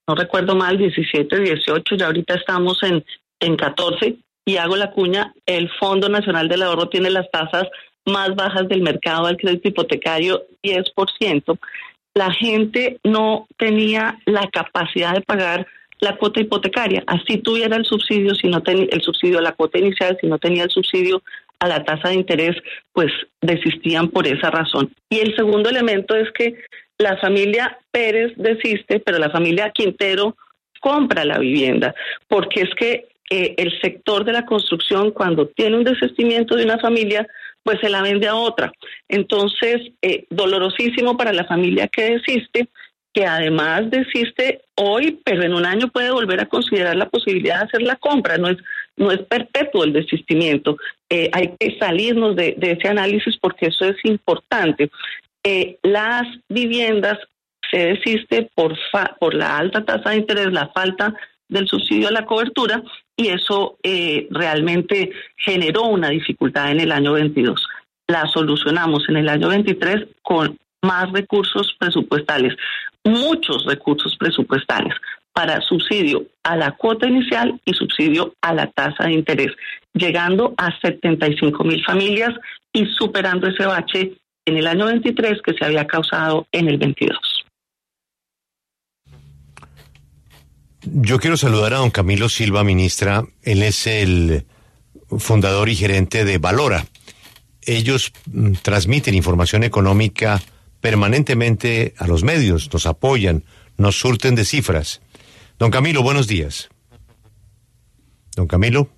no 0.08 0.16
recuerdo 0.16 0.56
mal, 0.56 0.78
17, 0.78 1.40
18, 1.40 1.96
ya 1.96 2.08
ahorita 2.08 2.36
estamos 2.36 2.82
en, 2.82 3.06
en 3.40 3.56
14 3.56 4.18
y 4.46 4.58
hago 4.58 4.78
la 4.78 4.92
cuña, 4.92 5.34
el 5.46 5.70
Fondo 5.80 6.10
Nacional 6.10 6.48
del 6.48 6.64
Ahorro 6.64 6.90
tiene 6.90 7.12
las 7.12 7.30
tasas 7.30 7.68
más 8.06 8.34
bajas 8.36 8.68
del 8.68 8.82
mercado 8.82 9.28
del 9.28 9.38
crédito 9.38 9.68
hipotecario, 9.68 10.46
10% 10.64 11.60
la 12.18 12.32
gente 12.32 13.00
no 13.04 13.48
tenía 13.58 14.18
la 14.26 14.50
capacidad 14.52 15.14
de 15.14 15.22
pagar 15.22 15.68
la 16.00 16.18
cuota 16.18 16.42
hipotecaria. 16.42 17.04
Así 17.06 17.38
tuviera 17.38 17.76
el 17.76 17.86
subsidio, 17.86 18.34
si 18.34 18.48
no 18.48 18.62
tenía 18.64 18.88
el 18.92 19.02
subsidio 19.02 19.38
a 19.38 19.44
la 19.44 19.52
cuota 19.52 19.78
inicial, 19.78 20.18
si 20.20 20.26
no 20.26 20.40
tenía 20.40 20.64
el 20.64 20.72
subsidio 20.72 21.22
a 21.60 21.68
la 21.68 21.84
tasa 21.84 22.10
de 22.10 22.16
interés, 22.16 22.56
pues 22.92 23.12
desistían 23.42 24.10
por 24.10 24.26
esa 24.26 24.50
razón. 24.50 24.92
Y 25.10 25.20
el 25.20 25.36
segundo 25.36 25.70
elemento 25.70 26.16
es 26.16 26.32
que 26.32 26.56
la 26.98 27.18
familia 27.18 27.78
Pérez 27.92 28.34
desiste, 28.36 29.00
pero 29.00 29.20
la 29.20 29.30
familia 29.30 29.70
Quintero 29.70 30.36
compra 30.82 31.24
la 31.24 31.38
vivienda, 31.38 31.94
porque 32.28 32.62
es 32.62 32.70
que 32.80 33.06
eh, 33.30 33.54
el 33.58 33.80
sector 33.82 34.24
de 34.26 34.34
la 34.34 34.46
construcción, 34.46 35.12
cuando 35.12 35.48
tiene 35.50 35.78
un 35.78 35.84
desistimiento 35.84 36.56
de 36.56 36.64
una 36.64 36.80
familia, 36.80 37.28
pues 37.68 37.82
se 37.82 37.90
la 37.90 38.02
vende 38.02 38.30
a 38.30 38.36
otra. 38.36 38.72
Entonces, 39.10 39.92
eh, 40.02 40.26
dolorosísimo 40.30 41.18
para 41.18 41.34
la 41.34 41.44
familia 41.44 41.90
que 41.90 42.12
desiste, 42.12 42.70
que 43.14 43.26
además 43.26 43.92
desiste 43.92 44.62
hoy, 44.76 45.20
pero 45.26 45.44
en 45.44 45.54
un 45.54 45.66
año 45.66 45.90
puede 45.90 46.12
volver 46.12 46.40
a 46.40 46.46
considerar 46.46 46.96
la 46.96 47.10
posibilidad 47.10 47.58
de 47.58 47.66
hacer 47.66 47.82
la 47.82 47.98
compra. 47.98 48.38
No 48.38 48.48
es, 48.48 48.56
no 48.96 49.12
es 49.12 49.20
perpetuo 49.24 49.84
el 49.84 49.92
desistimiento. 49.92 50.78
Eh, 51.10 51.30
hay 51.34 51.56
que 51.60 51.78
salirnos 51.78 52.38
de, 52.38 52.56
ese 52.62 52.88
análisis 52.88 53.36
porque 53.42 53.66
eso 53.66 53.84
es 53.84 53.98
importante. 54.06 54.90
Eh, 55.44 55.78
las 55.84 56.26
viviendas 56.48 57.20
se 57.70 57.80
desiste 57.80 58.50
por, 58.56 58.78
por 59.20 59.34
la 59.34 59.58
alta 59.58 59.84
tasa 59.84 60.12
de 60.12 60.20
interés, 60.20 60.54
la 60.54 60.70
falta 60.70 61.14
del 61.50 61.68
subsidio 61.68 62.08
a 62.08 62.12
la 62.12 62.26
cobertura 62.26 62.82
y 63.18 63.30
eso 63.30 63.78
eh, 63.84 64.28
realmente 64.30 65.12
generó 65.36 65.86
una 65.86 66.10
dificultad 66.10 66.72
en 66.72 66.80
el 66.80 66.92
año 66.92 67.14
22. 67.14 67.68
La 68.08 68.28
solucionamos 68.28 69.10
en 69.10 69.18
el 69.18 69.28
año 69.28 69.50
23 69.50 70.06
con 70.22 70.58
más 70.84 71.12
recursos 71.12 71.76
presupuestales, 71.80 72.56
muchos 73.04 73.66
recursos 73.66 74.16
presupuestales 74.18 74.94
para 75.34 75.60
subsidio 75.62 76.26
a 76.44 76.56
la 76.56 76.72
cuota 76.72 77.08
inicial 77.08 77.60
y 77.66 77.74
subsidio 77.74 78.34
a 78.42 78.54
la 78.54 78.68
tasa 78.68 79.06
de 79.06 79.14
interés, 79.14 79.52
llegando 79.94 80.54
a 80.58 80.72
75 80.80 81.64
mil 81.64 81.84
familias 81.84 82.34
y 82.72 82.86
superando 82.86 83.48
ese 83.48 83.66
bache 83.66 84.14
en 84.46 84.58
el 84.58 84.68
año 84.68 84.86
23 84.86 85.42
que 85.42 85.54
se 85.54 85.66
había 85.66 85.86
causado 85.86 86.48
en 86.52 86.70
el 86.70 86.78
22. 86.78 87.37
Yo 90.94 91.20
quiero 91.20 91.36
saludar 91.38 91.74
a 91.74 91.77
don 91.77 91.89
Camilo 91.89 92.29
Silva, 92.29 92.63
ministra. 92.63 93.25
Él 93.41 93.63
es 93.63 93.88
el 93.88 94.46
fundador 95.17 95.70
y 95.70 95.75
gerente 95.75 96.24
de 96.24 96.38
Valora. 96.38 96.86
Ellos 97.62 98.13
mm, 98.32 98.53
transmiten 98.62 99.13
información 99.13 99.63
económica 99.63 100.41
permanentemente 100.79 101.94
a 101.98 102.08
los 102.08 102.24
medios, 102.24 102.72
nos 102.72 102.86
apoyan, 102.86 103.44
nos 103.77 104.00
surten 104.00 104.36
de 104.36 104.46
cifras. 104.46 105.01
Don 105.60 105.72
Camilo, 105.72 106.03
buenos 106.03 106.27
días. 106.27 106.70
Don 108.36 108.48
Camilo. 108.48 108.89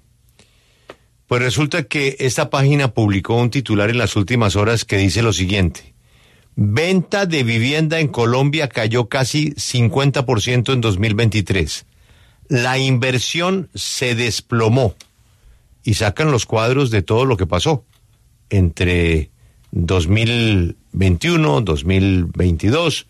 Pues 1.25 1.41
resulta 1.41 1.83
que 1.83 2.17
esta 2.19 2.49
página 2.49 2.93
publicó 2.93 3.35
un 3.35 3.49
titular 3.49 3.89
en 3.89 3.97
las 3.97 4.15
últimas 4.15 4.55
horas 4.55 4.85
que 4.85 4.97
dice 4.97 5.21
lo 5.21 5.33
siguiente. 5.33 5.88
Venta 6.61 7.25
de 7.25 7.43
vivienda 7.43 8.01
en 8.01 8.09
Colombia 8.09 8.67
cayó 8.67 9.07
casi 9.07 9.51
50% 9.51 10.73
en 10.73 10.81
2023. 10.81 11.85
La 12.49 12.77
inversión 12.77 13.69
se 13.73 14.13
desplomó. 14.13 14.93
Y 15.85 15.93
sacan 15.93 16.31
los 16.31 16.45
cuadros 16.45 16.91
de 16.91 17.01
todo 17.01 17.23
lo 17.23 17.37
que 17.37 17.47
pasó 17.47 17.85
entre 18.49 19.29
2021, 19.71 21.61
2022, 21.61 23.07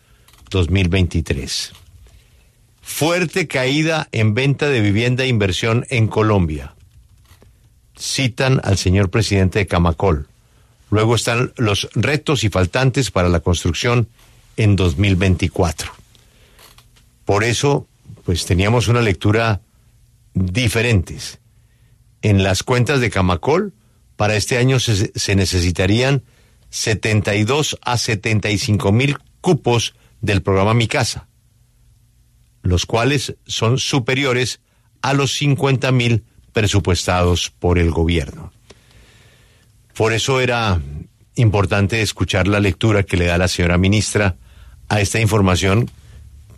2023. 0.48 1.72
Fuerte 2.80 3.48
caída 3.48 4.08
en 4.12 4.34
venta 4.34 4.68
de 4.68 4.80
vivienda 4.80 5.24
e 5.24 5.26
inversión 5.26 5.86
en 5.90 6.06
Colombia. 6.06 6.76
Citan 7.98 8.60
al 8.62 8.78
señor 8.78 9.10
presidente 9.10 9.58
de 9.58 9.66
Camacol. 9.66 10.29
Luego 10.90 11.14
están 11.14 11.52
los 11.56 11.88
retos 11.94 12.44
y 12.44 12.50
faltantes 12.50 13.10
para 13.10 13.28
la 13.28 13.40
construcción 13.40 14.08
en 14.56 14.76
2024. 14.76 15.92
Por 17.24 17.44
eso, 17.44 17.86
pues 18.24 18.44
teníamos 18.44 18.88
una 18.88 19.00
lectura 19.00 19.60
diferentes. 20.34 21.38
En 22.22 22.42
las 22.42 22.62
cuentas 22.62 23.00
de 23.00 23.10
Camacol, 23.10 23.72
para 24.16 24.36
este 24.36 24.58
año 24.58 24.80
se, 24.80 25.12
se 25.14 25.36
necesitarían 25.36 26.24
72 26.70 27.78
a 27.82 27.96
75 27.96 28.92
mil 28.92 29.16
cupos 29.40 29.94
del 30.20 30.42
programa 30.42 30.74
Mi 30.74 30.88
Casa, 30.88 31.28
los 32.62 32.84
cuales 32.84 33.36
son 33.46 33.78
superiores 33.78 34.60
a 35.02 35.14
los 35.14 35.32
50 35.32 35.90
mil 35.92 36.24
presupuestados 36.52 37.50
por 37.50 37.78
el 37.78 37.90
gobierno. 37.90 38.52
Por 40.00 40.14
eso 40.14 40.40
era 40.40 40.80
importante 41.34 42.00
escuchar 42.00 42.48
la 42.48 42.58
lectura 42.58 43.02
que 43.02 43.18
le 43.18 43.26
da 43.26 43.36
la 43.36 43.48
señora 43.48 43.76
ministra 43.76 44.36
a 44.88 44.98
esta 45.02 45.20
información 45.20 45.90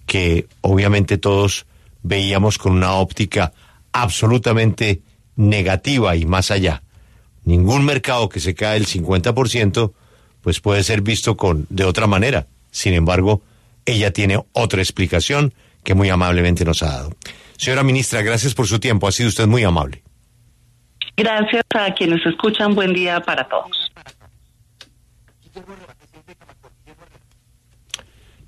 que 0.07 0.47
obviamente 0.61 1.19
todos 1.19 1.67
veíamos 2.05 2.57
con 2.57 2.71
una 2.71 2.93
óptica 2.93 3.53
absolutamente 3.91 5.03
negativa 5.35 6.15
y 6.15 6.25
más 6.25 6.53
allá. 6.53 6.85
Ningún 7.43 7.85
mercado 7.85 8.29
que 8.29 8.39
se 8.39 8.55
cae 8.55 8.77
el 8.77 8.87
50% 8.87 9.93
pues 10.41 10.61
puede 10.61 10.85
ser 10.85 11.01
visto 11.01 11.37
con 11.37 11.67
de 11.69 11.85
otra 11.85 12.07
manera. 12.07 12.47
Sin 12.71 12.95
embargo, 12.95 13.43
ella 13.87 14.13
tiene 14.13 14.41
otra 14.53 14.81
explicación 14.81 15.53
que 15.83 15.95
muy 15.95 16.11
amablemente 16.11 16.65
nos 16.65 16.85
ha 16.85 16.93
dado. 16.93 17.17
Señora 17.57 17.83
ministra, 17.83 18.23
gracias 18.23 18.55
por 18.55 18.69
su 18.69 18.79
tiempo. 18.79 19.09
Ha 19.09 19.13
sido 19.13 19.31
usted 19.31 19.49
muy 19.49 19.65
amable. 19.65 20.02
Gracias 21.17 21.65
a 21.75 21.93
quienes 21.95 22.25
escuchan. 22.27 22.75
Buen 22.75 22.93
día 22.93 23.21
para 23.21 23.49
todos. 23.49 23.93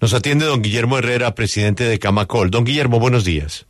Nos 0.01 0.13
atiende 0.13 0.45
don 0.45 0.63
Guillermo 0.63 0.99
Herrera, 0.99 1.35
presidente 1.35 1.85
de 1.85 1.99
Camacol. 1.99 2.51
Don 2.51 2.65
Guillermo, 2.65 3.01
buenos 3.01 3.25
días. 3.25 3.67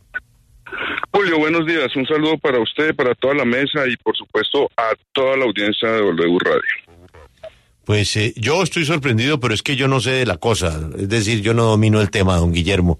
Julio, 1.11 1.39
buenos 1.39 1.65
días. 1.65 1.95
Un 1.95 2.05
saludo 2.05 2.37
para 2.37 2.59
usted, 2.59 2.93
para 2.93 3.15
toda 3.15 3.35
la 3.35 3.45
mesa 3.45 3.87
y 3.87 3.95
por 3.97 4.17
supuesto 4.17 4.69
a 4.75 4.93
toda 5.13 5.37
la 5.37 5.45
audiencia 5.45 5.89
de 5.89 5.99
W 6.01 6.37
Radio. 6.43 6.61
Pues 7.85 8.17
eh, 8.17 8.33
yo 8.35 8.63
estoy 8.63 8.83
sorprendido, 8.83 9.39
pero 9.39 9.53
es 9.53 9.61
que 9.61 9.75
yo 9.75 9.87
no 9.87 10.01
sé 10.01 10.11
de 10.11 10.25
la 10.25 10.37
cosa. 10.37 10.89
Es 10.97 11.07
decir, 11.07 11.41
yo 11.41 11.53
no 11.53 11.63
domino 11.63 12.01
el 12.01 12.09
tema, 12.09 12.35
don 12.35 12.51
Guillermo. 12.51 12.99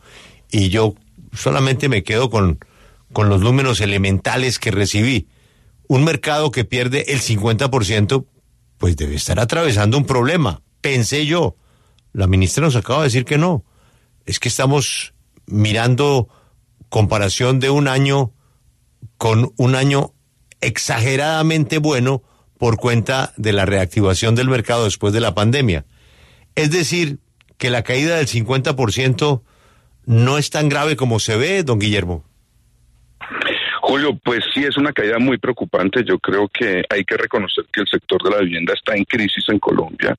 Y 0.50 0.70
yo 0.70 0.94
solamente 1.34 1.90
me 1.90 2.04
quedo 2.04 2.30
con, 2.30 2.60
con 3.12 3.28
los 3.28 3.42
números 3.42 3.82
elementales 3.82 4.60
que 4.60 4.72
recibí. 4.72 5.28
Un 5.88 6.04
mercado 6.04 6.52
que 6.52 6.66
pierde 6.66 7.14
el 7.14 7.22
50%, 7.22 8.26
pues 8.78 8.96
debe 8.96 9.16
estar 9.16 9.40
atravesando 9.40 9.98
un 9.98 10.06
problema. 10.06 10.62
Pensé 10.82 11.26
yo. 11.26 11.56
La 12.14 12.28
ministra 12.28 12.64
nos 12.64 12.76
acaba 12.76 13.00
de 13.00 13.06
decir 13.06 13.26
que 13.26 13.38
no. 13.38 13.66
Es 14.26 14.40
que 14.40 14.50
estamos 14.50 15.14
mirando 15.48 16.30
comparación 16.90 17.60
de 17.60 17.70
un 17.70 17.88
año 17.88 18.34
con 19.18 19.54
un 19.58 19.76
año 19.76 20.14
exageradamente 20.62 21.78
bueno 21.78 22.24
por 22.58 22.78
cuenta 22.78 23.34
de 23.38 23.54
la 23.54 23.66
reactivación 23.66 24.36
del 24.36 24.50
mercado 24.50 24.86
después 24.86 25.14
de 25.14 25.20
la 25.20 25.36
pandemia. 25.36 25.86
Es 26.56 26.72
decir, 26.72 27.20
que 27.58 27.70
la 27.70 27.84
caída 27.84 28.18
del 28.18 28.28
50% 28.28 29.42
no 30.06 30.38
es 30.38 30.50
tan 30.50 30.70
grave 30.70 30.96
como 30.96 31.20
se 31.20 31.36
ve, 31.36 31.64
don 31.64 31.80
Guillermo. 31.80 32.24
Julio, 33.88 34.18
pues 34.24 34.44
sí 34.52 34.64
es 34.64 34.78
una 34.78 34.92
caída 34.92 35.20
muy 35.20 35.38
preocupante. 35.38 36.04
Yo 36.04 36.18
creo 36.18 36.48
que 36.48 36.82
hay 36.90 37.04
que 37.04 37.18
reconocer 37.18 37.66
que 37.72 37.82
el 37.82 37.88
sector 37.88 38.20
de 38.24 38.32
la 38.32 38.40
vivienda 38.42 38.74
está 38.74 38.96
en 38.96 39.04
crisis 39.04 39.48
en 39.48 39.60
Colombia. 39.60 40.16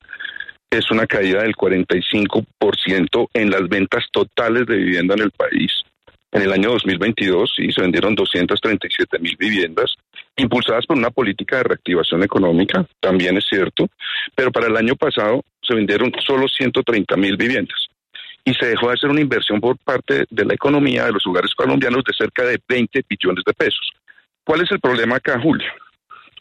Es 0.69 0.89
una 0.89 1.05
caída 1.05 1.41
del 1.41 1.53
45% 1.53 3.27
en 3.33 3.49
las 3.49 3.67
ventas 3.67 4.05
totales 4.09 4.67
de 4.67 4.77
vivienda 4.77 5.15
en 5.15 5.23
el 5.23 5.31
país. 5.31 5.83
En 6.31 6.43
el 6.43 6.53
año 6.53 6.71
2022 6.71 7.53
sí, 7.57 7.69
se 7.73 7.81
vendieron 7.81 8.15
237 8.15 9.19
mil 9.19 9.35
viviendas, 9.37 9.95
impulsadas 10.37 10.85
por 10.85 10.97
una 10.97 11.11
política 11.11 11.57
de 11.57 11.63
reactivación 11.63 12.23
económica, 12.23 12.85
también 13.01 13.35
es 13.35 13.47
cierto, 13.49 13.89
pero 14.33 14.49
para 14.49 14.67
el 14.67 14.77
año 14.77 14.95
pasado 14.95 15.43
se 15.61 15.75
vendieron 15.75 16.13
solo 16.25 16.47
130 16.47 17.17
mil 17.17 17.35
viviendas 17.35 17.86
y 18.47 18.53
se 18.53 18.65
dejó 18.65 18.87
de 18.87 18.93
hacer 18.93 19.09
una 19.09 19.19
inversión 19.19 19.59
por 19.59 19.77
parte 19.77 20.25
de 20.29 20.45
la 20.45 20.53
economía 20.53 21.03
de 21.03 21.11
los 21.11 21.27
hogares 21.27 21.53
colombianos 21.53 22.01
de 22.05 22.13
cerca 22.13 22.45
de 22.45 22.57
20 22.65 23.03
billones 23.09 23.43
de 23.45 23.51
pesos. 23.51 23.91
¿Cuál 24.45 24.61
es 24.61 24.71
el 24.71 24.79
problema 24.79 25.17
acá, 25.17 25.37
Julio? 25.37 25.67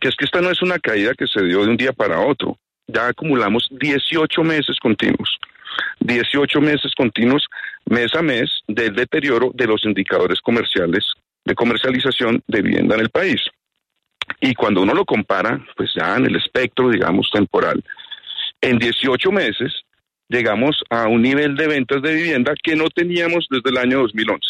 Que 0.00 0.06
es 0.06 0.14
que 0.14 0.24
esta 0.24 0.40
no 0.40 0.48
es 0.48 0.62
una 0.62 0.78
caída 0.78 1.14
que 1.14 1.26
se 1.26 1.42
dio 1.42 1.64
de 1.64 1.70
un 1.70 1.76
día 1.76 1.92
para 1.92 2.20
otro. 2.20 2.58
Ya 2.86 3.08
acumulamos 3.08 3.66
18 3.72 4.40
meses 4.44 4.78
continuos. 4.78 5.36
18 5.98 6.60
meses 6.60 6.92
continuos, 6.96 7.44
mes 7.86 8.14
a 8.14 8.22
mes, 8.22 8.60
del 8.68 8.94
deterioro 8.94 9.50
de 9.52 9.66
los 9.66 9.84
indicadores 9.84 10.40
comerciales 10.40 11.04
de 11.44 11.56
comercialización 11.56 12.40
de 12.46 12.62
vivienda 12.62 12.94
en 12.94 13.00
el 13.00 13.10
país. 13.10 13.40
Y 14.40 14.54
cuando 14.54 14.82
uno 14.82 14.94
lo 14.94 15.04
compara, 15.04 15.60
pues 15.76 15.90
ya 15.92 16.14
en 16.14 16.26
el 16.26 16.36
espectro, 16.36 16.88
digamos, 16.88 17.28
temporal, 17.32 17.82
en 18.60 18.78
18 18.78 19.32
meses 19.32 19.85
llegamos 20.28 20.82
a 20.90 21.08
un 21.08 21.22
nivel 21.22 21.56
de 21.56 21.66
ventas 21.66 22.02
de 22.02 22.14
vivienda 22.14 22.54
que 22.62 22.76
no 22.76 22.88
teníamos 22.90 23.46
desde 23.50 23.70
el 23.70 23.78
año 23.78 24.00
2011. 24.00 24.40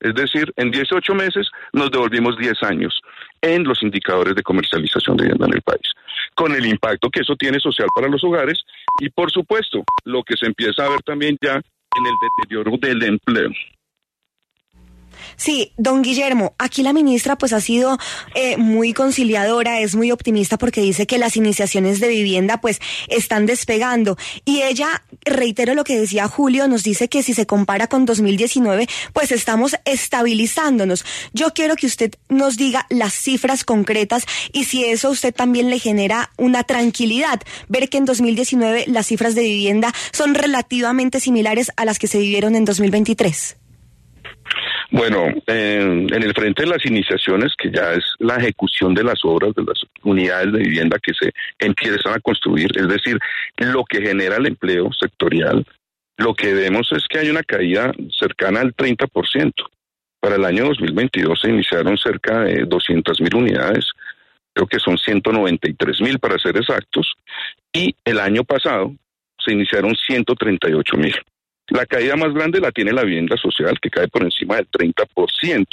Es 0.00 0.14
decir, 0.14 0.52
en 0.56 0.70
18 0.70 1.14
meses 1.14 1.48
nos 1.72 1.90
devolvimos 1.90 2.36
10 2.36 2.62
años 2.64 3.00
en 3.40 3.62
los 3.64 3.82
indicadores 3.82 4.34
de 4.34 4.42
comercialización 4.42 5.16
de 5.16 5.24
vivienda 5.24 5.46
en 5.46 5.54
el 5.54 5.62
país, 5.62 5.92
con 6.34 6.52
el 6.52 6.66
impacto 6.66 7.08
que 7.08 7.20
eso 7.20 7.36
tiene 7.36 7.60
social 7.60 7.88
para 7.94 8.08
los 8.08 8.22
hogares 8.24 8.62
y, 9.00 9.08
por 9.10 9.30
supuesto, 9.30 9.84
lo 10.04 10.24
que 10.24 10.36
se 10.36 10.46
empieza 10.46 10.84
a 10.84 10.88
ver 10.88 11.02
también 11.02 11.36
ya 11.40 11.54
en 11.54 12.06
el 12.06 12.14
deterioro 12.36 12.76
del 12.78 13.02
empleo. 13.04 13.50
Sí, 15.36 15.72
don 15.76 16.02
Guillermo, 16.02 16.54
aquí 16.58 16.82
la 16.82 16.92
ministra 16.92 17.36
pues 17.36 17.52
ha 17.52 17.60
sido 17.60 17.98
eh, 18.34 18.56
muy 18.56 18.92
conciliadora, 18.92 19.80
es 19.80 19.94
muy 19.94 20.10
optimista 20.12 20.58
porque 20.58 20.80
dice 20.80 21.06
que 21.06 21.18
las 21.18 21.36
iniciaciones 21.36 22.00
de 22.00 22.08
vivienda 22.08 22.60
pues 22.60 22.80
están 23.08 23.46
despegando 23.46 24.16
y 24.44 24.62
ella, 24.62 25.02
reitero 25.24 25.74
lo 25.74 25.84
que 25.84 25.98
decía 25.98 26.28
Julio, 26.28 26.68
nos 26.68 26.82
dice 26.82 27.08
que 27.08 27.22
si 27.22 27.34
se 27.34 27.46
compara 27.46 27.86
con 27.86 28.04
2019 28.04 28.88
pues 29.12 29.32
estamos 29.32 29.76
estabilizándonos. 29.84 31.04
Yo 31.32 31.52
quiero 31.54 31.76
que 31.76 31.86
usted 31.86 32.12
nos 32.28 32.56
diga 32.56 32.86
las 32.88 33.14
cifras 33.14 33.64
concretas 33.64 34.24
y 34.52 34.64
si 34.64 34.84
eso 34.84 35.08
a 35.08 35.12
usted 35.12 35.34
también 35.34 35.70
le 35.70 35.78
genera 35.78 36.30
una 36.36 36.64
tranquilidad, 36.64 37.40
ver 37.68 37.88
que 37.88 37.98
en 37.98 38.04
2019 38.04 38.84
las 38.86 39.06
cifras 39.06 39.34
de 39.34 39.42
vivienda 39.42 39.92
son 40.12 40.34
relativamente 40.34 41.20
similares 41.20 41.70
a 41.76 41.84
las 41.84 41.98
que 41.98 42.06
se 42.06 42.18
vivieron 42.18 42.54
en 42.56 42.64
2023. 42.64 43.56
Bueno, 44.92 45.24
en, 45.46 46.12
el 46.12 46.34
frente 46.34 46.64
de 46.64 46.68
las 46.68 46.84
iniciaciones, 46.84 47.54
que 47.56 47.70
ya 47.70 47.94
es 47.94 48.04
la 48.18 48.36
ejecución 48.36 48.92
de 48.92 49.02
las 49.02 49.24
obras 49.24 49.54
de 49.54 49.62
las 49.62 49.80
unidades 50.02 50.52
de 50.52 50.58
vivienda 50.58 50.98
que 51.02 51.14
se 51.14 51.32
empiezan 51.58 52.12
a 52.12 52.20
construir, 52.20 52.70
es 52.76 52.86
decir, 52.86 53.18
lo 53.56 53.84
que 53.86 54.02
genera 54.02 54.36
el 54.36 54.48
empleo 54.48 54.92
sectorial, 54.92 55.64
lo 56.18 56.34
que 56.34 56.52
vemos 56.52 56.92
es 56.92 57.04
que 57.08 57.20
hay 57.20 57.30
una 57.30 57.42
caída 57.42 57.90
cercana 58.10 58.60
al 58.60 58.76
30%. 58.76 59.52
Para 60.20 60.36
el 60.36 60.44
año 60.44 60.66
2022 60.66 61.40
se 61.40 61.48
iniciaron 61.48 61.96
cerca 61.96 62.40
de 62.40 62.66
200 62.66 63.18
mil 63.22 63.34
unidades, 63.34 63.88
creo 64.52 64.66
que 64.66 64.78
son 64.78 64.98
193 64.98 66.02
mil 66.02 66.18
para 66.18 66.38
ser 66.38 66.58
exactos, 66.58 67.14
y 67.72 67.96
el 68.04 68.20
año 68.20 68.44
pasado 68.44 68.94
se 69.42 69.52
iniciaron 69.52 69.94
138 69.94 70.96
mil. 70.98 71.14
La 71.68 71.86
caída 71.86 72.16
más 72.16 72.32
grande 72.34 72.60
la 72.60 72.72
tiene 72.72 72.92
la 72.92 73.04
vivienda 73.04 73.36
social, 73.36 73.78
que 73.80 73.90
cae 73.90 74.08
por 74.08 74.22
encima 74.22 74.56
del 74.56 74.68
30%. 74.70 75.66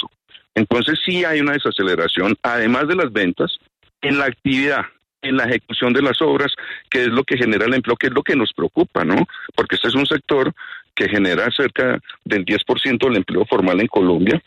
Entonces 0.54 0.98
sí 1.04 1.24
hay 1.24 1.40
una 1.40 1.52
desaceleración, 1.52 2.36
además 2.42 2.88
de 2.88 2.96
las 2.96 3.12
ventas, 3.12 3.58
en 4.00 4.18
la 4.18 4.26
actividad, 4.26 4.82
en 5.22 5.36
la 5.36 5.44
ejecución 5.44 5.92
de 5.92 6.02
las 6.02 6.20
obras, 6.22 6.52
que 6.88 7.02
es 7.02 7.08
lo 7.08 7.24
que 7.24 7.36
genera 7.36 7.66
el 7.66 7.74
empleo, 7.74 7.96
que 7.96 8.06
es 8.08 8.12
lo 8.12 8.22
que 8.22 8.36
nos 8.36 8.52
preocupa, 8.52 9.04
¿no? 9.04 9.26
Porque 9.54 9.76
este 9.76 9.88
es 9.88 9.94
un 9.94 10.06
sector 10.06 10.52
que 10.94 11.08
genera 11.08 11.50
cerca 11.50 11.98
del 12.24 12.44
10% 12.44 12.98
del 12.98 13.16
empleo 13.16 13.44
formal 13.44 13.80
en 13.80 13.86
Colombia, 13.86 14.42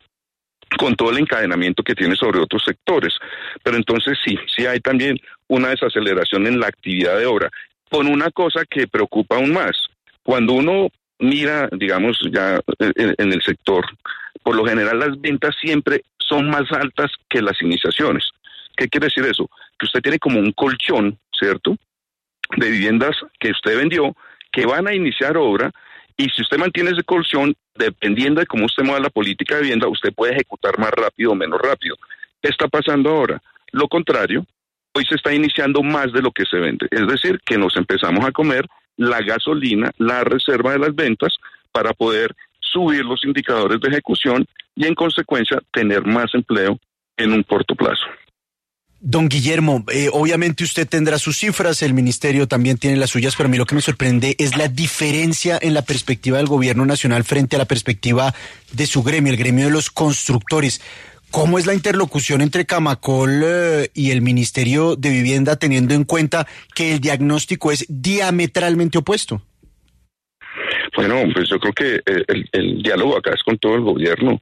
con 0.78 0.96
todo 0.96 1.12
el 1.12 1.20
encadenamiento 1.20 1.84
que 1.84 1.96
tiene 1.96 2.16
sobre 2.16 2.40
otros 2.40 2.64
sectores. 2.66 3.14
Pero 3.64 3.78
entonces 3.78 4.18
sí, 4.26 4.38
sí 4.56 4.66
hay 4.66 4.80
también 4.80 5.18
una 5.48 5.70
desaceleración 5.70 6.48
en 6.48 6.60
la 6.60 6.68
actividad 6.68 7.18
de 7.18 7.26
obra, 7.26 7.50
con 7.90 8.08
una 8.08 8.32
cosa 8.32 8.66
que 8.70 8.88
preocupa 8.88 9.36
aún 9.36 9.54
más. 9.54 9.72
Cuando 10.24 10.54
uno 10.54 10.90
mira, 11.20 11.70
digamos, 11.72 12.20
ya 12.32 12.60
en, 12.80 13.32
el 13.32 13.42
sector, 13.42 13.86
por 14.44 14.56
lo 14.56 14.66
general 14.66 15.00
las 15.00 15.20
ventas 15.20 15.56
siempre 15.62 16.04
son 16.18 16.50
más 16.50 16.72
altas 16.72 17.12
que 17.30 17.42
las 17.42 17.62
iniciaciones. 17.62 18.30
¿Qué 18.76 18.88
quiere 18.88 19.08
decir 19.08 19.24
eso? 19.26 19.50
Que 19.78 19.86
usted 19.86 20.02
tiene 20.02 20.20
como 20.20 20.40
un 20.40 20.52
colchón, 20.52 21.18
¿cierto? 21.32 21.76
De 22.58 22.70
viviendas 22.70 23.16
que 23.40 23.52
usted 23.52 23.78
vendió, 23.78 24.16
que 24.52 24.66
van 24.66 24.88
a 24.88 24.96
iniciar 24.96 25.38
obra, 25.38 25.72
y 26.18 26.30
si 26.30 26.42
usted 26.42 26.58
mantiene 26.58 26.92
ese 26.92 27.04
colchón, 27.04 27.56
dependiendo 27.76 28.40
de 28.40 28.46
cómo 28.46 28.66
usted 28.66 28.84
mueva 28.84 29.00
la 29.00 29.10
política 29.10 29.56
de 29.56 29.62
vivienda, 29.62 29.88
usted 29.88 30.14
puede 30.14 30.34
ejecutar 30.34 30.78
más 30.78 30.92
rápido 30.92 31.32
o 31.32 31.36
menos 31.36 31.60
rápido. 31.60 31.96
¿Qué 32.42 32.50
está 32.50 32.68
pasando 32.68 33.10
ahora? 33.10 33.42
Lo 33.72 33.88
contrario, 33.88 34.46
hoy 34.94 35.06
se 35.06 35.16
está 35.16 35.34
iniciando 35.34 35.82
más 35.82 36.12
de 36.14 36.22
lo 36.22 36.32
que 36.32 36.46
se 36.46 36.58
vende. 36.58 36.88
Es 36.92 37.08
decir, 37.08 37.40
que 37.44 37.58
nos 37.58 37.76
empezamos 37.78 38.24
a 38.26 38.32
comer 38.32 38.68
la 38.98 39.22
gasolina, 39.22 39.92
la 39.98 40.24
reserva 40.24 40.74
de 40.74 40.80
las 40.80 40.96
ventas, 40.96 41.36
para 41.72 41.94
poder 41.94 42.36
subir 42.60 43.04
los 43.06 43.24
indicadores 43.24 43.80
de 43.82 43.90
ejecución 43.90 44.46
y 44.76 44.86
en 44.86 44.96
consecuencia 44.96 45.62
tener 45.72 46.06
más 46.06 46.34
empleo 46.34 46.80
en 47.18 47.34
un 47.34 47.44
corto 47.44 47.76
plazo. 47.76 48.06
Don 49.06 49.28
Guillermo, 49.28 49.84
eh, 49.92 50.08
obviamente 50.14 50.64
usted 50.64 50.88
tendrá 50.88 51.20
sus 51.20 51.38
cifras, 51.38 51.82
el 51.82 51.94
ministerio 51.94 52.48
también 52.48 52.78
tiene 52.78 52.96
las 52.96 53.10
suyas, 53.10 53.36
pero 53.36 53.48
a 53.48 53.52
mí 53.52 53.58
lo 53.58 53.66
que 53.66 53.76
me 53.76 53.82
sorprende 53.82 54.38
es 54.40 54.56
la 54.56 54.70
diferencia 54.70 55.60
en 55.62 55.74
la 55.74 55.82
perspectiva 55.82 56.38
del 56.38 56.48
gobierno 56.48 56.86
nacional 56.86 57.26
frente 57.26 57.58
a 57.58 57.60
la 57.60 57.66
perspectiva 57.66 58.34
de 58.72 58.88
su 58.88 59.04
gremio, 59.04 59.34
el 59.34 59.38
gremio 59.38 59.66
de 59.66 59.72
los 59.72 59.92
constructores. 59.92 60.80
¿Cómo 61.34 61.58
es 61.58 61.66
la 61.66 61.74
interlocución 61.74 62.42
entre 62.42 62.68
Camacol 62.68 63.42
eh, 63.44 63.90
y 63.96 64.12
el 64.12 64.22
Ministerio 64.22 64.96
de 64.96 65.10
Vivienda 65.10 65.56
teniendo 65.56 65.96
en 65.96 66.04
cuenta 66.04 66.46
que 66.76 66.94
el 66.94 67.00
diagnóstico 67.00 67.72
es 67.72 67.88
diametralmente 67.90 69.00
opuesto? 69.00 69.42
Bueno, 70.96 71.16
pues 71.34 71.50
yo 71.50 71.60
creo 71.60 71.74
que 71.74 71.96
eh, 71.96 72.46
el, 72.52 72.84
diálogo 72.84 73.18
acá 73.18 73.32
es 73.34 73.42
con 73.42 73.58
todo 73.58 73.74
el 73.74 73.82
gobierno. 73.82 74.40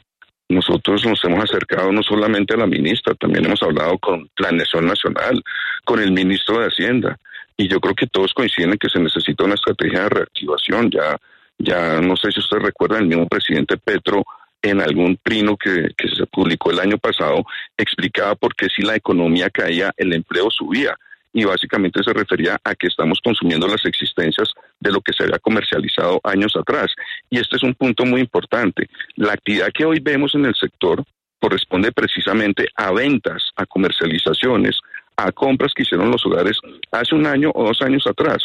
Nosotros 0.50 1.06
nos 1.06 1.24
hemos 1.24 1.46
acercado 1.46 1.94
no 1.94 2.04
solamente 2.04 2.56
a 2.56 2.58
la 2.58 2.68
ministra, 2.68 3.16
también 3.16 3.46
hemos 3.46 3.64
hablado 3.64 3.98
con 3.98 4.28
Planeación 4.36 4.86
Nacional, 4.86 5.42
con 5.86 6.02
el 6.02 6.12
ministro 6.12 6.60
de 6.60 6.68
Hacienda, 6.68 7.18
y 7.56 7.70
yo 7.70 7.80
creo 7.80 7.96
que 7.96 8.08
todos 8.08 8.34
coinciden 8.34 8.72
en 8.72 8.78
que 8.78 8.90
se 8.90 9.00
necesita 9.00 9.46
una 9.46 9.56
estrategia 9.56 10.04
de 10.04 10.10
reactivación. 10.10 10.92
Ya, 10.92 11.16
ya 11.58 12.02
no 12.02 12.18
sé 12.18 12.34
si 12.34 12.42
usted 12.42 12.58
recuerda, 12.58 13.00
el 13.00 13.08
mismo 13.08 13.30
presidente 13.30 13.78
Petro 13.78 14.26
en 14.62 14.82
algún 14.82 15.18
trino 15.24 15.58
que, 15.58 15.90
que 15.98 16.08
se 16.10 16.26
publicó 16.28 16.72
el 16.72 16.80
año 16.80 16.98
pasado 16.98 17.44
explicaba 17.78 18.36
por 18.36 18.56
qué 18.56 18.68
si 18.70 18.82
la 18.82 18.96
economía 18.96 19.50
caía, 19.50 19.92
el 19.98 20.14
empleo 20.14 20.50
subía 20.50 20.96
y 21.34 21.46
básicamente 21.46 22.04
se 22.04 22.14
refería 22.14 22.60
a 22.64 22.76
que 22.76 22.88
estamos 22.88 23.20
consumiendo 23.24 23.68
las 23.68 23.86
existencias 23.86 24.50
de 24.80 24.92
lo 24.92 25.02
que 25.02 25.14
se 25.14 25.24
había 25.24 25.40
comercializado 25.40 26.20
años 26.24 26.56
atrás. 26.56 26.94
Y 27.30 27.40
este 27.40 27.56
es 27.56 27.64
un 27.64 27.74
punto 27.74 28.06
muy 28.06 28.22
importante. 28.22 28.90
La 29.16 29.34
actividad 29.34 29.72
que 29.74 29.86
hoy 29.86 30.00
vemos 30.02 30.36
en 30.36 30.46
el 30.46 30.56
sector 30.56 31.04
corresponde 31.40 31.92
precisamente 31.92 32.68
a 32.76 32.92
ventas, 32.92 33.50
a 33.56 33.66
comercializaciones, 33.66 34.78
a 35.16 35.32
compras 35.32 35.74
que 35.74 35.84
hicieron 35.84 36.12
los 36.12 36.26
hogares 36.26 36.58
hace 36.92 37.16
un 37.16 37.26
año 37.26 37.52
o 37.56 37.66
dos 37.66 37.82
años 37.82 38.06
atrás. 38.06 38.44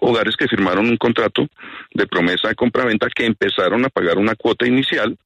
Hogares 0.00 0.36
que 0.36 0.48
firmaron 0.48 0.88
un 0.88 0.96
contrato 0.96 1.46
de 1.92 2.06
promesa 2.06 2.48
de 2.48 2.54
compra-venta 2.54 3.08
que 3.14 3.26
empezaron 3.26 3.84
a 3.84 3.88
pagar 3.88 4.18
una 4.18 4.34
cuota 4.34 4.66
inicial 4.66 5.16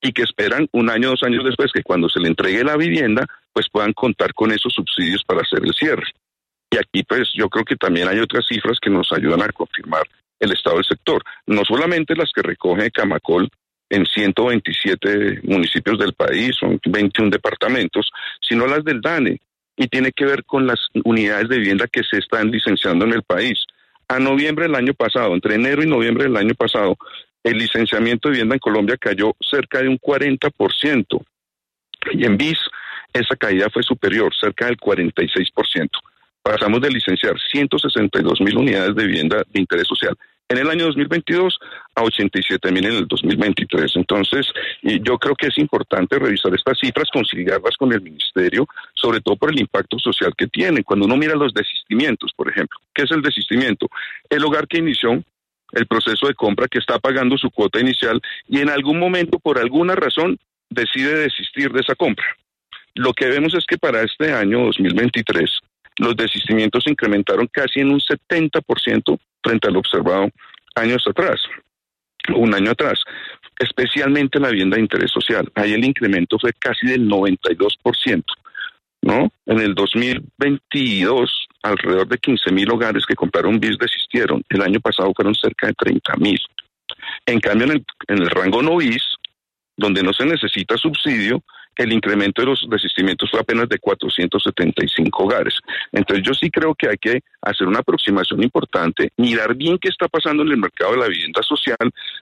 y 0.00 0.12
que 0.12 0.22
esperan 0.22 0.68
un 0.72 0.90
año 0.90 1.10
dos 1.10 1.22
años 1.22 1.44
después 1.44 1.72
que 1.72 1.82
cuando 1.82 2.08
se 2.08 2.20
le 2.20 2.28
entregue 2.28 2.62
la 2.64 2.76
vivienda, 2.76 3.26
pues 3.52 3.68
puedan 3.70 3.92
contar 3.92 4.32
con 4.34 4.52
esos 4.52 4.72
subsidios 4.72 5.24
para 5.24 5.40
hacer 5.40 5.60
el 5.64 5.74
cierre. 5.74 6.06
Y 6.70 6.76
aquí 6.76 7.02
pues 7.02 7.30
yo 7.34 7.48
creo 7.48 7.64
que 7.64 7.76
también 7.76 8.08
hay 8.08 8.18
otras 8.18 8.46
cifras 8.46 8.78
que 8.80 8.90
nos 8.90 9.10
ayudan 9.12 9.42
a 9.42 9.48
confirmar 9.48 10.02
el 10.40 10.52
estado 10.52 10.76
del 10.76 10.84
sector, 10.84 11.22
no 11.46 11.64
solamente 11.64 12.14
las 12.14 12.30
que 12.32 12.42
recoge 12.42 12.90
Camacol 12.90 13.48
en 13.90 14.04
127 14.04 15.40
municipios 15.44 15.98
del 15.98 16.12
país, 16.12 16.56
son 16.56 16.78
21 16.84 17.30
departamentos, 17.30 18.10
sino 18.40 18.66
las 18.66 18.84
del 18.84 19.00
DANE, 19.00 19.40
y 19.76 19.86
tiene 19.86 20.12
que 20.12 20.26
ver 20.26 20.44
con 20.44 20.66
las 20.66 20.78
unidades 21.04 21.48
de 21.48 21.58
vivienda 21.58 21.86
que 21.86 22.02
se 22.02 22.18
están 22.18 22.50
licenciando 22.50 23.04
en 23.04 23.14
el 23.14 23.22
país. 23.22 23.64
A 24.08 24.18
noviembre 24.18 24.64
del 24.64 24.74
año 24.74 24.94
pasado, 24.94 25.34
entre 25.34 25.54
enero 25.54 25.82
y 25.82 25.86
noviembre 25.86 26.24
del 26.24 26.36
año 26.36 26.54
pasado, 26.54 26.96
el 27.44 27.58
licenciamiento 27.58 28.28
de 28.28 28.32
vivienda 28.32 28.54
en 28.54 28.60
Colombia 28.60 28.96
cayó 28.96 29.36
cerca 29.40 29.82
de 29.82 29.88
un 29.88 29.98
40%. 29.98 31.22
Y 32.12 32.24
en 32.24 32.36
BIS 32.36 32.58
esa 33.12 33.36
caída 33.36 33.68
fue 33.70 33.82
superior, 33.82 34.32
cerca 34.38 34.66
del 34.66 34.76
46%. 34.78 35.90
Pasamos 36.42 36.80
de 36.80 36.90
licenciar 36.90 37.34
162 37.50 38.40
mil 38.40 38.56
unidades 38.56 38.94
de 38.94 39.06
vivienda 39.06 39.42
de 39.48 39.60
interés 39.60 39.86
social 39.86 40.16
en 40.50 40.58
el 40.58 40.70
año 40.70 40.86
2022 40.86 41.58
a 41.94 42.02
87 42.02 42.72
mil 42.72 42.86
en 42.86 42.94
el 42.94 43.06
2023. 43.06 43.96
Entonces, 43.96 44.46
yo 44.82 45.18
creo 45.18 45.34
que 45.34 45.48
es 45.48 45.58
importante 45.58 46.18
revisar 46.18 46.54
estas 46.54 46.78
cifras, 46.78 47.10
conciliarlas 47.12 47.76
con 47.76 47.92
el 47.92 48.00
ministerio, 48.00 48.66
sobre 48.94 49.20
todo 49.20 49.36
por 49.36 49.50
el 49.50 49.60
impacto 49.60 49.98
social 49.98 50.32
que 50.36 50.46
tienen. 50.46 50.82
Cuando 50.82 51.04
uno 51.04 51.16
mira 51.16 51.34
los 51.34 51.52
desistimientos, 51.52 52.32
por 52.34 52.48
ejemplo, 52.48 52.78
¿qué 52.94 53.02
es 53.02 53.10
el 53.10 53.20
desistimiento? 53.20 53.88
El 54.30 54.44
hogar 54.44 54.66
que 54.66 54.78
inició 54.78 55.22
el 55.72 55.86
proceso 55.86 56.26
de 56.26 56.34
compra, 56.34 56.66
que 56.66 56.78
está 56.78 56.98
pagando 56.98 57.36
su 57.36 57.50
cuota 57.50 57.78
inicial 57.78 58.20
y 58.48 58.60
en 58.60 58.70
algún 58.70 58.98
momento, 58.98 59.38
por 59.38 59.58
alguna 59.58 59.94
razón, 59.94 60.38
decide 60.70 61.14
desistir 61.14 61.72
de 61.72 61.80
esa 61.80 61.94
compra. 61.94 62.26
Lo 62.94 63.12
que 63.12 63.26
vemos 63.26 63.54
es 63.54 63.66
que 63.66 63.76
para 63.76 64.02
este 64.02 64.32
año 64.32 64.64
2023 64.64 65.60
los 65.98 66.16
desistimientos 66.16 66.84
se 66.84 66.90
incrementaron 66.90 67.48
casi 67.52 67.80
en 67.80 67.90
un 67.90 68.00
70% 68.00 69.18
frente 69.42 69.68
al 69.68 69.76
observado 69.76 70.28
años 70.74 71.04
atrás, 71.06 71.40
un 72.34 72.54
año 72.54 72.70
atrás, 72.70 73.00
especialmente 73.58 74.38
en 74.38 74.44
la 74.44 74.50
vivienda 74.50 74.76
de 74.76 74.82
interés 74.82 75.10
social. 75.10 75.50
Ahí 75.54 75.72
el 75.72 75.84
incremento 75.84 76.38
fue 76.38 76.52
casi 76.52 76.86
del 76.86 77.08
92%, 77.08 78.24
¿no? 79.02 79.32
En 79.46 79.60
el 79.60 79.74
2022, 79.74 81.48
alrededor 81.62 82.08
de 82.08 82.18
15 82.18 82.52
mil 82.52 82.70
hogares 82.70 83.04
que 83.06 83.14
compraron 83.14 83.58
BIS 83.58 83.78
desistieron. 83.78 84.42
El 84.48 84.62
año 84.62 84.80
pasado 84.80 85.12
fueron 85.14 85.34
cerca 85.34 85.66
de 85.66 85.74
30 85.74 86.16
mil. 86.16 86.40
En 87.26 87.40
cambio, 87.40 87.66
en 87.66 87.72
el, 87.72 87.84
en 88.08 88.18
el 88.18 88.30
rango 88.30 88.62
no 88.62 88.76
BIS, 88.76 89.02
donde 89.76 90.02
no 90.02 90.12
se 90.12 90.26
necesita 90.26 90.76
subsidio, 90.76 91.42
el 91.78 91.92
incremento 91.92 92.42
de 92.42 92.46
los 92.46 92.66
desistimientos 92.68 93.30
fue 93.30 93.40
apenas 93.40 93.68
de 93.68 93.78
475 93.78 95.22
hogares. 95.22 95.54
Entonces 95.92 96.26
yo 96.26 96.34
sí 96.34 96.50
creo 96.50 96.74
que 96.74 96.88
hay 96.88 96.98
que 96.98 97.20
hacer 97.40 97.68
una 97.68 97.78
aproximación 97.78 98.42
importante, 98.42 99.12
mirar 99.16 99.54
bien 99.54 99.78
qué 99.78 99.88
está 99.88 100.08
pasando 100.08 100.42
en 100.42 100.50
el 100.50 100.56
mercado 100.56 100.92
de 100.92 100.98
la 100.98 101.06
vivienda 101.06 101.40
social, 101.42 101.76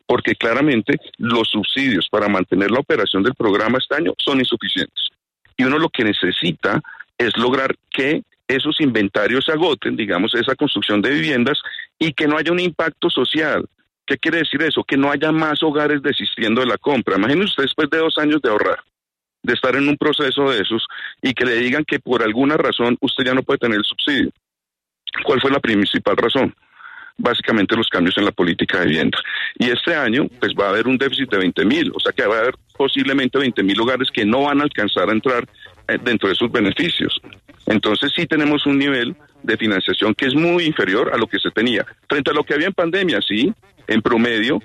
porque 0.07 0.35
claramente 0.35 0.99
los 1.16 1.49
subsidios 1.49 2.07
para 2.11 2.29
mantener 2.29 2.71
la 2.71 2.81
operación 2.81 3.23
del 3.23 3.35
programa 3.35 3.79
este 3.79 3.97
año 3.97 4.12
son 4.19 4.38
insuficientes. 4.38 5.09
Y 5.57 5.64
uno 5.64 5.79
lo 5.79 5.88
que 5.88 6.05
necesita 6.05 6.83
es 7.16 7.35
lograr 7.38 7.75
que 7.90 8.23
esos 8.47 8.79
inventarios 8.81 9.47
se 9.47 9.53
agoten, 9.53 9.97
digamos, 9.97 10.35
esa 10.35 10.55
construcción 10.55 11.01
de 11.01 11.11
viviendas 11.11 11.59
y 11.99 12.12
que 12.12 12.29
no 12.29 12.37
haya 12.37 12.53
un 12.53 12.61
impacto 12.61 13.09
social. 13.09 13.66
¿Qué 14.05 14.19
quiere 14.19 14.38
decir 14.38 14.62
eso? 14.62 14.85
Que 14.85 14.99
no 14.99 15.11
haya 15.11 15.33
más 15.33 15.62
hogares 15.62 16.03
desistiendo 16.03 16.61
de 16.61 16.66
la 16.66 16.77
compra. 16.77 17.16
Imagínense 17.16 17.51
usted 17.51 17.62
después 17.64 17.88
de 17.90 17.99
dos 17.99 18.19
años 18.19 18.42
de 18.42 18.51
ahorrar 18.51 18.79
de 19.46 19.54
estar 19.54 19.76
en 19.76 19.88
un 19.88 19.96
proceso 19.96 20.50
de 20.50 20.61
esos 20.61 20.87
y 21.22 21.32
que 21.32 21.44
le 21.44 21.54
digan 21.56 21.85
que 21.85 22.00
por 22.00 22.22
alguna 22.22 22.56
razón 22.56 22.96
usted 23.00 23.24
ya 23.24 23.32
no 23.32 23.44
puede 23.44 23.59
tener 23.59 23.78
el 23.78 23.85
subsidio. 23.85 24.30
¿Cuál 25.24 25.40
fue 25.40 25.52
la 25.52 25.61
principal 25.61 26.16
razón? 26.16 26.54
Básicamente 27.16 27.76
los 27.76 27.88
cambios 27.88 28.18
en 28.18 28.24
la 28.24 28.32
política 28.32 28.80
de 28.80 28.87
vivienda. 28.87 29.18
Y 29.56 29.70
este 29.70 29.94
año, 29.94 30.26
pues 30.40 30.52
va 30.52 30.66
a 30.66 30.70
haber 30.70 30.88
un 30.88 30.98
déficit 30.98 31.30
de 31.30 31.38
20 31.38 31.64
mil, 31.64 31.92
o 31.94 32.00
sea 32.00 32.12
que 32.12 32.26
va 32.26 32.37
a 32.37 32.40
haber 32.40 32.56
posiblemente 32.76 33.38
20 33.38 33.62
mil 33.62 33.80
hogares 33.80 34.11
que 34.12 34.26
no 34.26 34.42
van 34.42 34.61
a 34.61 34.64
alcanzar 34.64 35.09
a 35.09 35.12
entrar 35.12 35.48
eh, 35.88 35.96
dentro 36.02 36.28
de 36.28 36.35
sus 36.35 36.50
beneficios. 36.50 37.18
Entonces 37.66 38.12
sí 38.14 38.26
tenemos 38.26 38.66
un 38.66 38.78
nivel 38.78 39.16
de 39.44 39.56
financiación 39.56 40.12
que 40.14 40.26
es 40.26 40.35
muy 40.35 40.64
inferior 40.64 41.12
a 41.14 41.16
lo 41.16 41.28
que 41.28 41.38
se 41.38 41.50
tenía. 41.52 41.87
Frente 42.09 42.32
a 42.32 42.35
lo 42.35 42.42
que 42.42 42.54
había 42.54 42.66
en 42.66 42.74
pandemia, 42.74 43.20
sí, 43.22 43.52
en 43.87 44.02
promedio 44.02 44.61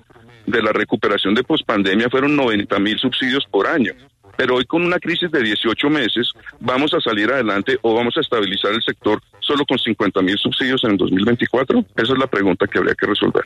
de 0.48 0.62
la 0.62 0.74
recuperación 0.74 1.36
de 1.36 1.44
pospandemia 1.44 2.10
fueron 2.10 2.36
90 2.36 2.80
mil 2.80 2.98
subsidios 2.98 3.46
por 3.50 3.68
año. 3.68 3.94
Pero 4.42 4.56
hoy 4.56 4.66
con 4.66 4.82
una 4.82 4.98
crisis 4.98 5.30
de 5.30 5.44
18 5.44 5.88
meses 5.92 6.32
vamos 6.60 6.92
a 6.96 7.00
salir 7.00 7.32
adelante 7.32 7.78
o 7.84 7.94
vamos 7.94 8.18
a 8.18 8.22
estabilizar 8.22 8.72
el 8.72 8.82
sector 8.82 9.22
solo 9.40 9.64
con 9.68 9.78
50 9.78 10.20
mil 10.24 10.36
subsidios 10.36 10.84
en 10.84 10.94
el 10.94 10.98
2024? 10.98 11.86
Esa 11.96 12.14
es 12.14 12.18
la 12.18 12.26
pregunta 12.26 12.66
que 12.66 12.80
habría 12.80 12.96
que 12.96 13.06
resolver. 13.06 13.44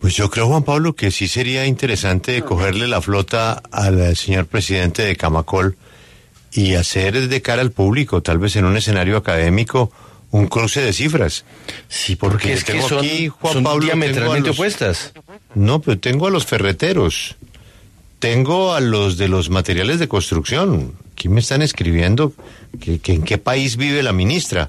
Pues 0.00 0.16
yo 0.16 0.28
creo, 0.28 0.48
Juan 0.48 0.64
Pablo, 0.64 0.96
que 0.96 1.12
sí 1.12 1.28
sería 1.28 1.66
interesante 1.66 2.42
cogerle 2.42 2.88
la 2.88 3.00
flota 3.00 3.62
al 3.70 4.16
señor 4.16 4.46
presidente 4.46 5.02
de 5.02 5.14
Camacol 5.14 5.76
y 6.50 6.74
hacer 6.74 7.28
de 7.28 7.42
cara 7.42 7.62
al 7.62 7.70
público, 7.70 8.22
tal 8.22 8.38
vez 8.38 8.56
en 8.56 8.64
un 8.64 8.76
escenario 8.76 9.18
académico, 9.18 9.92
un 10.32 10.48
cruce 10.48 10.80
de 10.80 10.92
cifras. 10.92 11.44
Sí, 11.86 12.16
porque, 12.16 12.54
es 12.54 12.64
que 12.64 12.82
son, 12.82 12.98
aquí, 12.98 13.28
Juan 13.28 13.62
Pablo, 13.62 13.84
diametralmente 13.84 14.50
opuestas. 14.50 15.12
No, 15.54 15.80
pero 15.80 16.00
tengo 16.00 16.26
a 16.26 16.30
los 16.30 16.44
ferreteros 16.44 17.36
tengo 18.22 18.72
a 18.72 18.78
los 18.78 19.16
de 19.16 19.26
los 19.26 19.50
materiales 19.50 19.98
de 19.98 20.06
construcción. 20.06 20.94
Aquí 21.10 21.28
me 21.28 21.40
están 21.40 21.60
escribiendo 21.60 22.32
que, 22.80 23.00
en 23.04 23.22
qué 23.24 23.36
país 23.36 23.76
vive 23.76 24.00
la 24.04 24.12
ministra. 24.12 24.68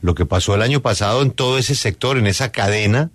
Lo 0.00 0.16
que 0.16 0.26
pasó 0.26 0.56
el 0.56 0.62
año 0.62 0.82
pasado 0.82 1.22
en 1.22 1.30
todo 1.30 1.58
ese 1.58 1.76
sector, 1.76 2.18
en 2.18 2.26
esa 2.26 2.50
cadena, 2.50 3.12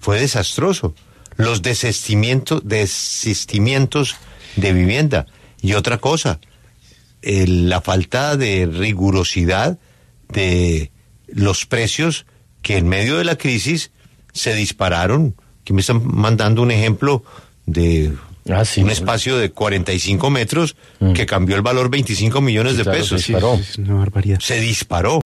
fue 0.00 0.18
desastroso. 0.18 0.94
Los 1.36 1.60
desistimientos, 1.60 2.62
desistimientos 2.64 4.16
de 4.56 4.72
vivienda. 4.72 5.26
Y 5.60 5.74
otra 5.74 5.98
cosa, 5.98 6.40
la 7.20 7.82
falta 7.82 8.38
de 8.38 8.64
rigurosidad 8.64 9.78
de 10.30 10.92
los 11.26 11.66
precios 11.66 12.24
que 12.62 12.78
en 12.78 12.88
medio 12.88 13.18
de 13.18 13.24
la 13.24 13.36
crisis 13.36 13.90
se 14.32 14.54
dispararon. 14.54 15.36
Aquí 15.60 15.74
me 15.74 15.82
están 15.82 16.00
mandando 16.06 16.62
un 16.62 16.70
ejemplo 16.70 17.22
de 17.66 18.14
Ah, 18.48 18.62
un 18.76 18.90
espacio 18.90 19.38
de 19.38 19.50
45 19.50 20.30
metros 20.30 20.76
mm. 21.00 21.12
que 21.12 21.26
cambió 21.26 21.56
el 21.56 21.62
valor 21.62 21.90
25 21.90 22.40
millones 22.40 22.76
de 22.76 22.84
pesos. 22.84 23.22
Se 23.22 23.32
disparó. 23.32 23.58
Se 24.38 24.60
disparó. 24.60 25.20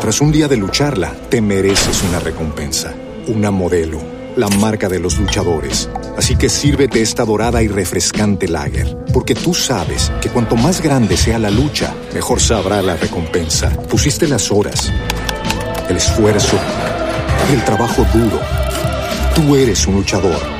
Tras 0.00 0.20
un 0.20 0.32
día 0.32 0.48
de 0.48 0.56
lucharla, 0.56 1.14
te 1.28 1.40
mereces 1.40 2.02
una 2.02 2.18
recompensa, 2.18 2.94
una 3.28 3.50
modelo, 3.50 4.00
la 4.36 4.48
marca 4.48 4.88
de 4.88 4.98
los 4.98 5.18
luchadores. 5.18 5.88
Así 6.16 6.36
que 6.36 6.48
sírvete 6.48 7.02
esta 7.02 7.24
dorada 7.24 7.62
y 7.62 7.68
refrescante 7.68 8.48
lager, 8.48 8.96
porque 9.12 9.34
tú 9.34 9.54
sabes 9.54 10.10
que 10.20 10.30
cuanto 10.30 10.56
más 10.56 10.80
grande 10.80 11.16
sea 11.16 11.38
la 11.38 11.50
lucha, 11.50 11.94
mejor 12.14 12.40
sabrá 12.40 12.82
la 12.82 12.96
recompensa. 12.96 13.70
Pusiste 13.88 14.26
las 14.26 14.50
horas, 14.50 14.90
el 15.88 15.96
esfuerzo, 15.96 16.58
el 17.52 17.64
trabajo 17.64 18.04
duro. 18.12 18.40
Tú 19.34 19.54
eres 19.54 19.86
un 19.86 19.96
luchador 19.96 20.59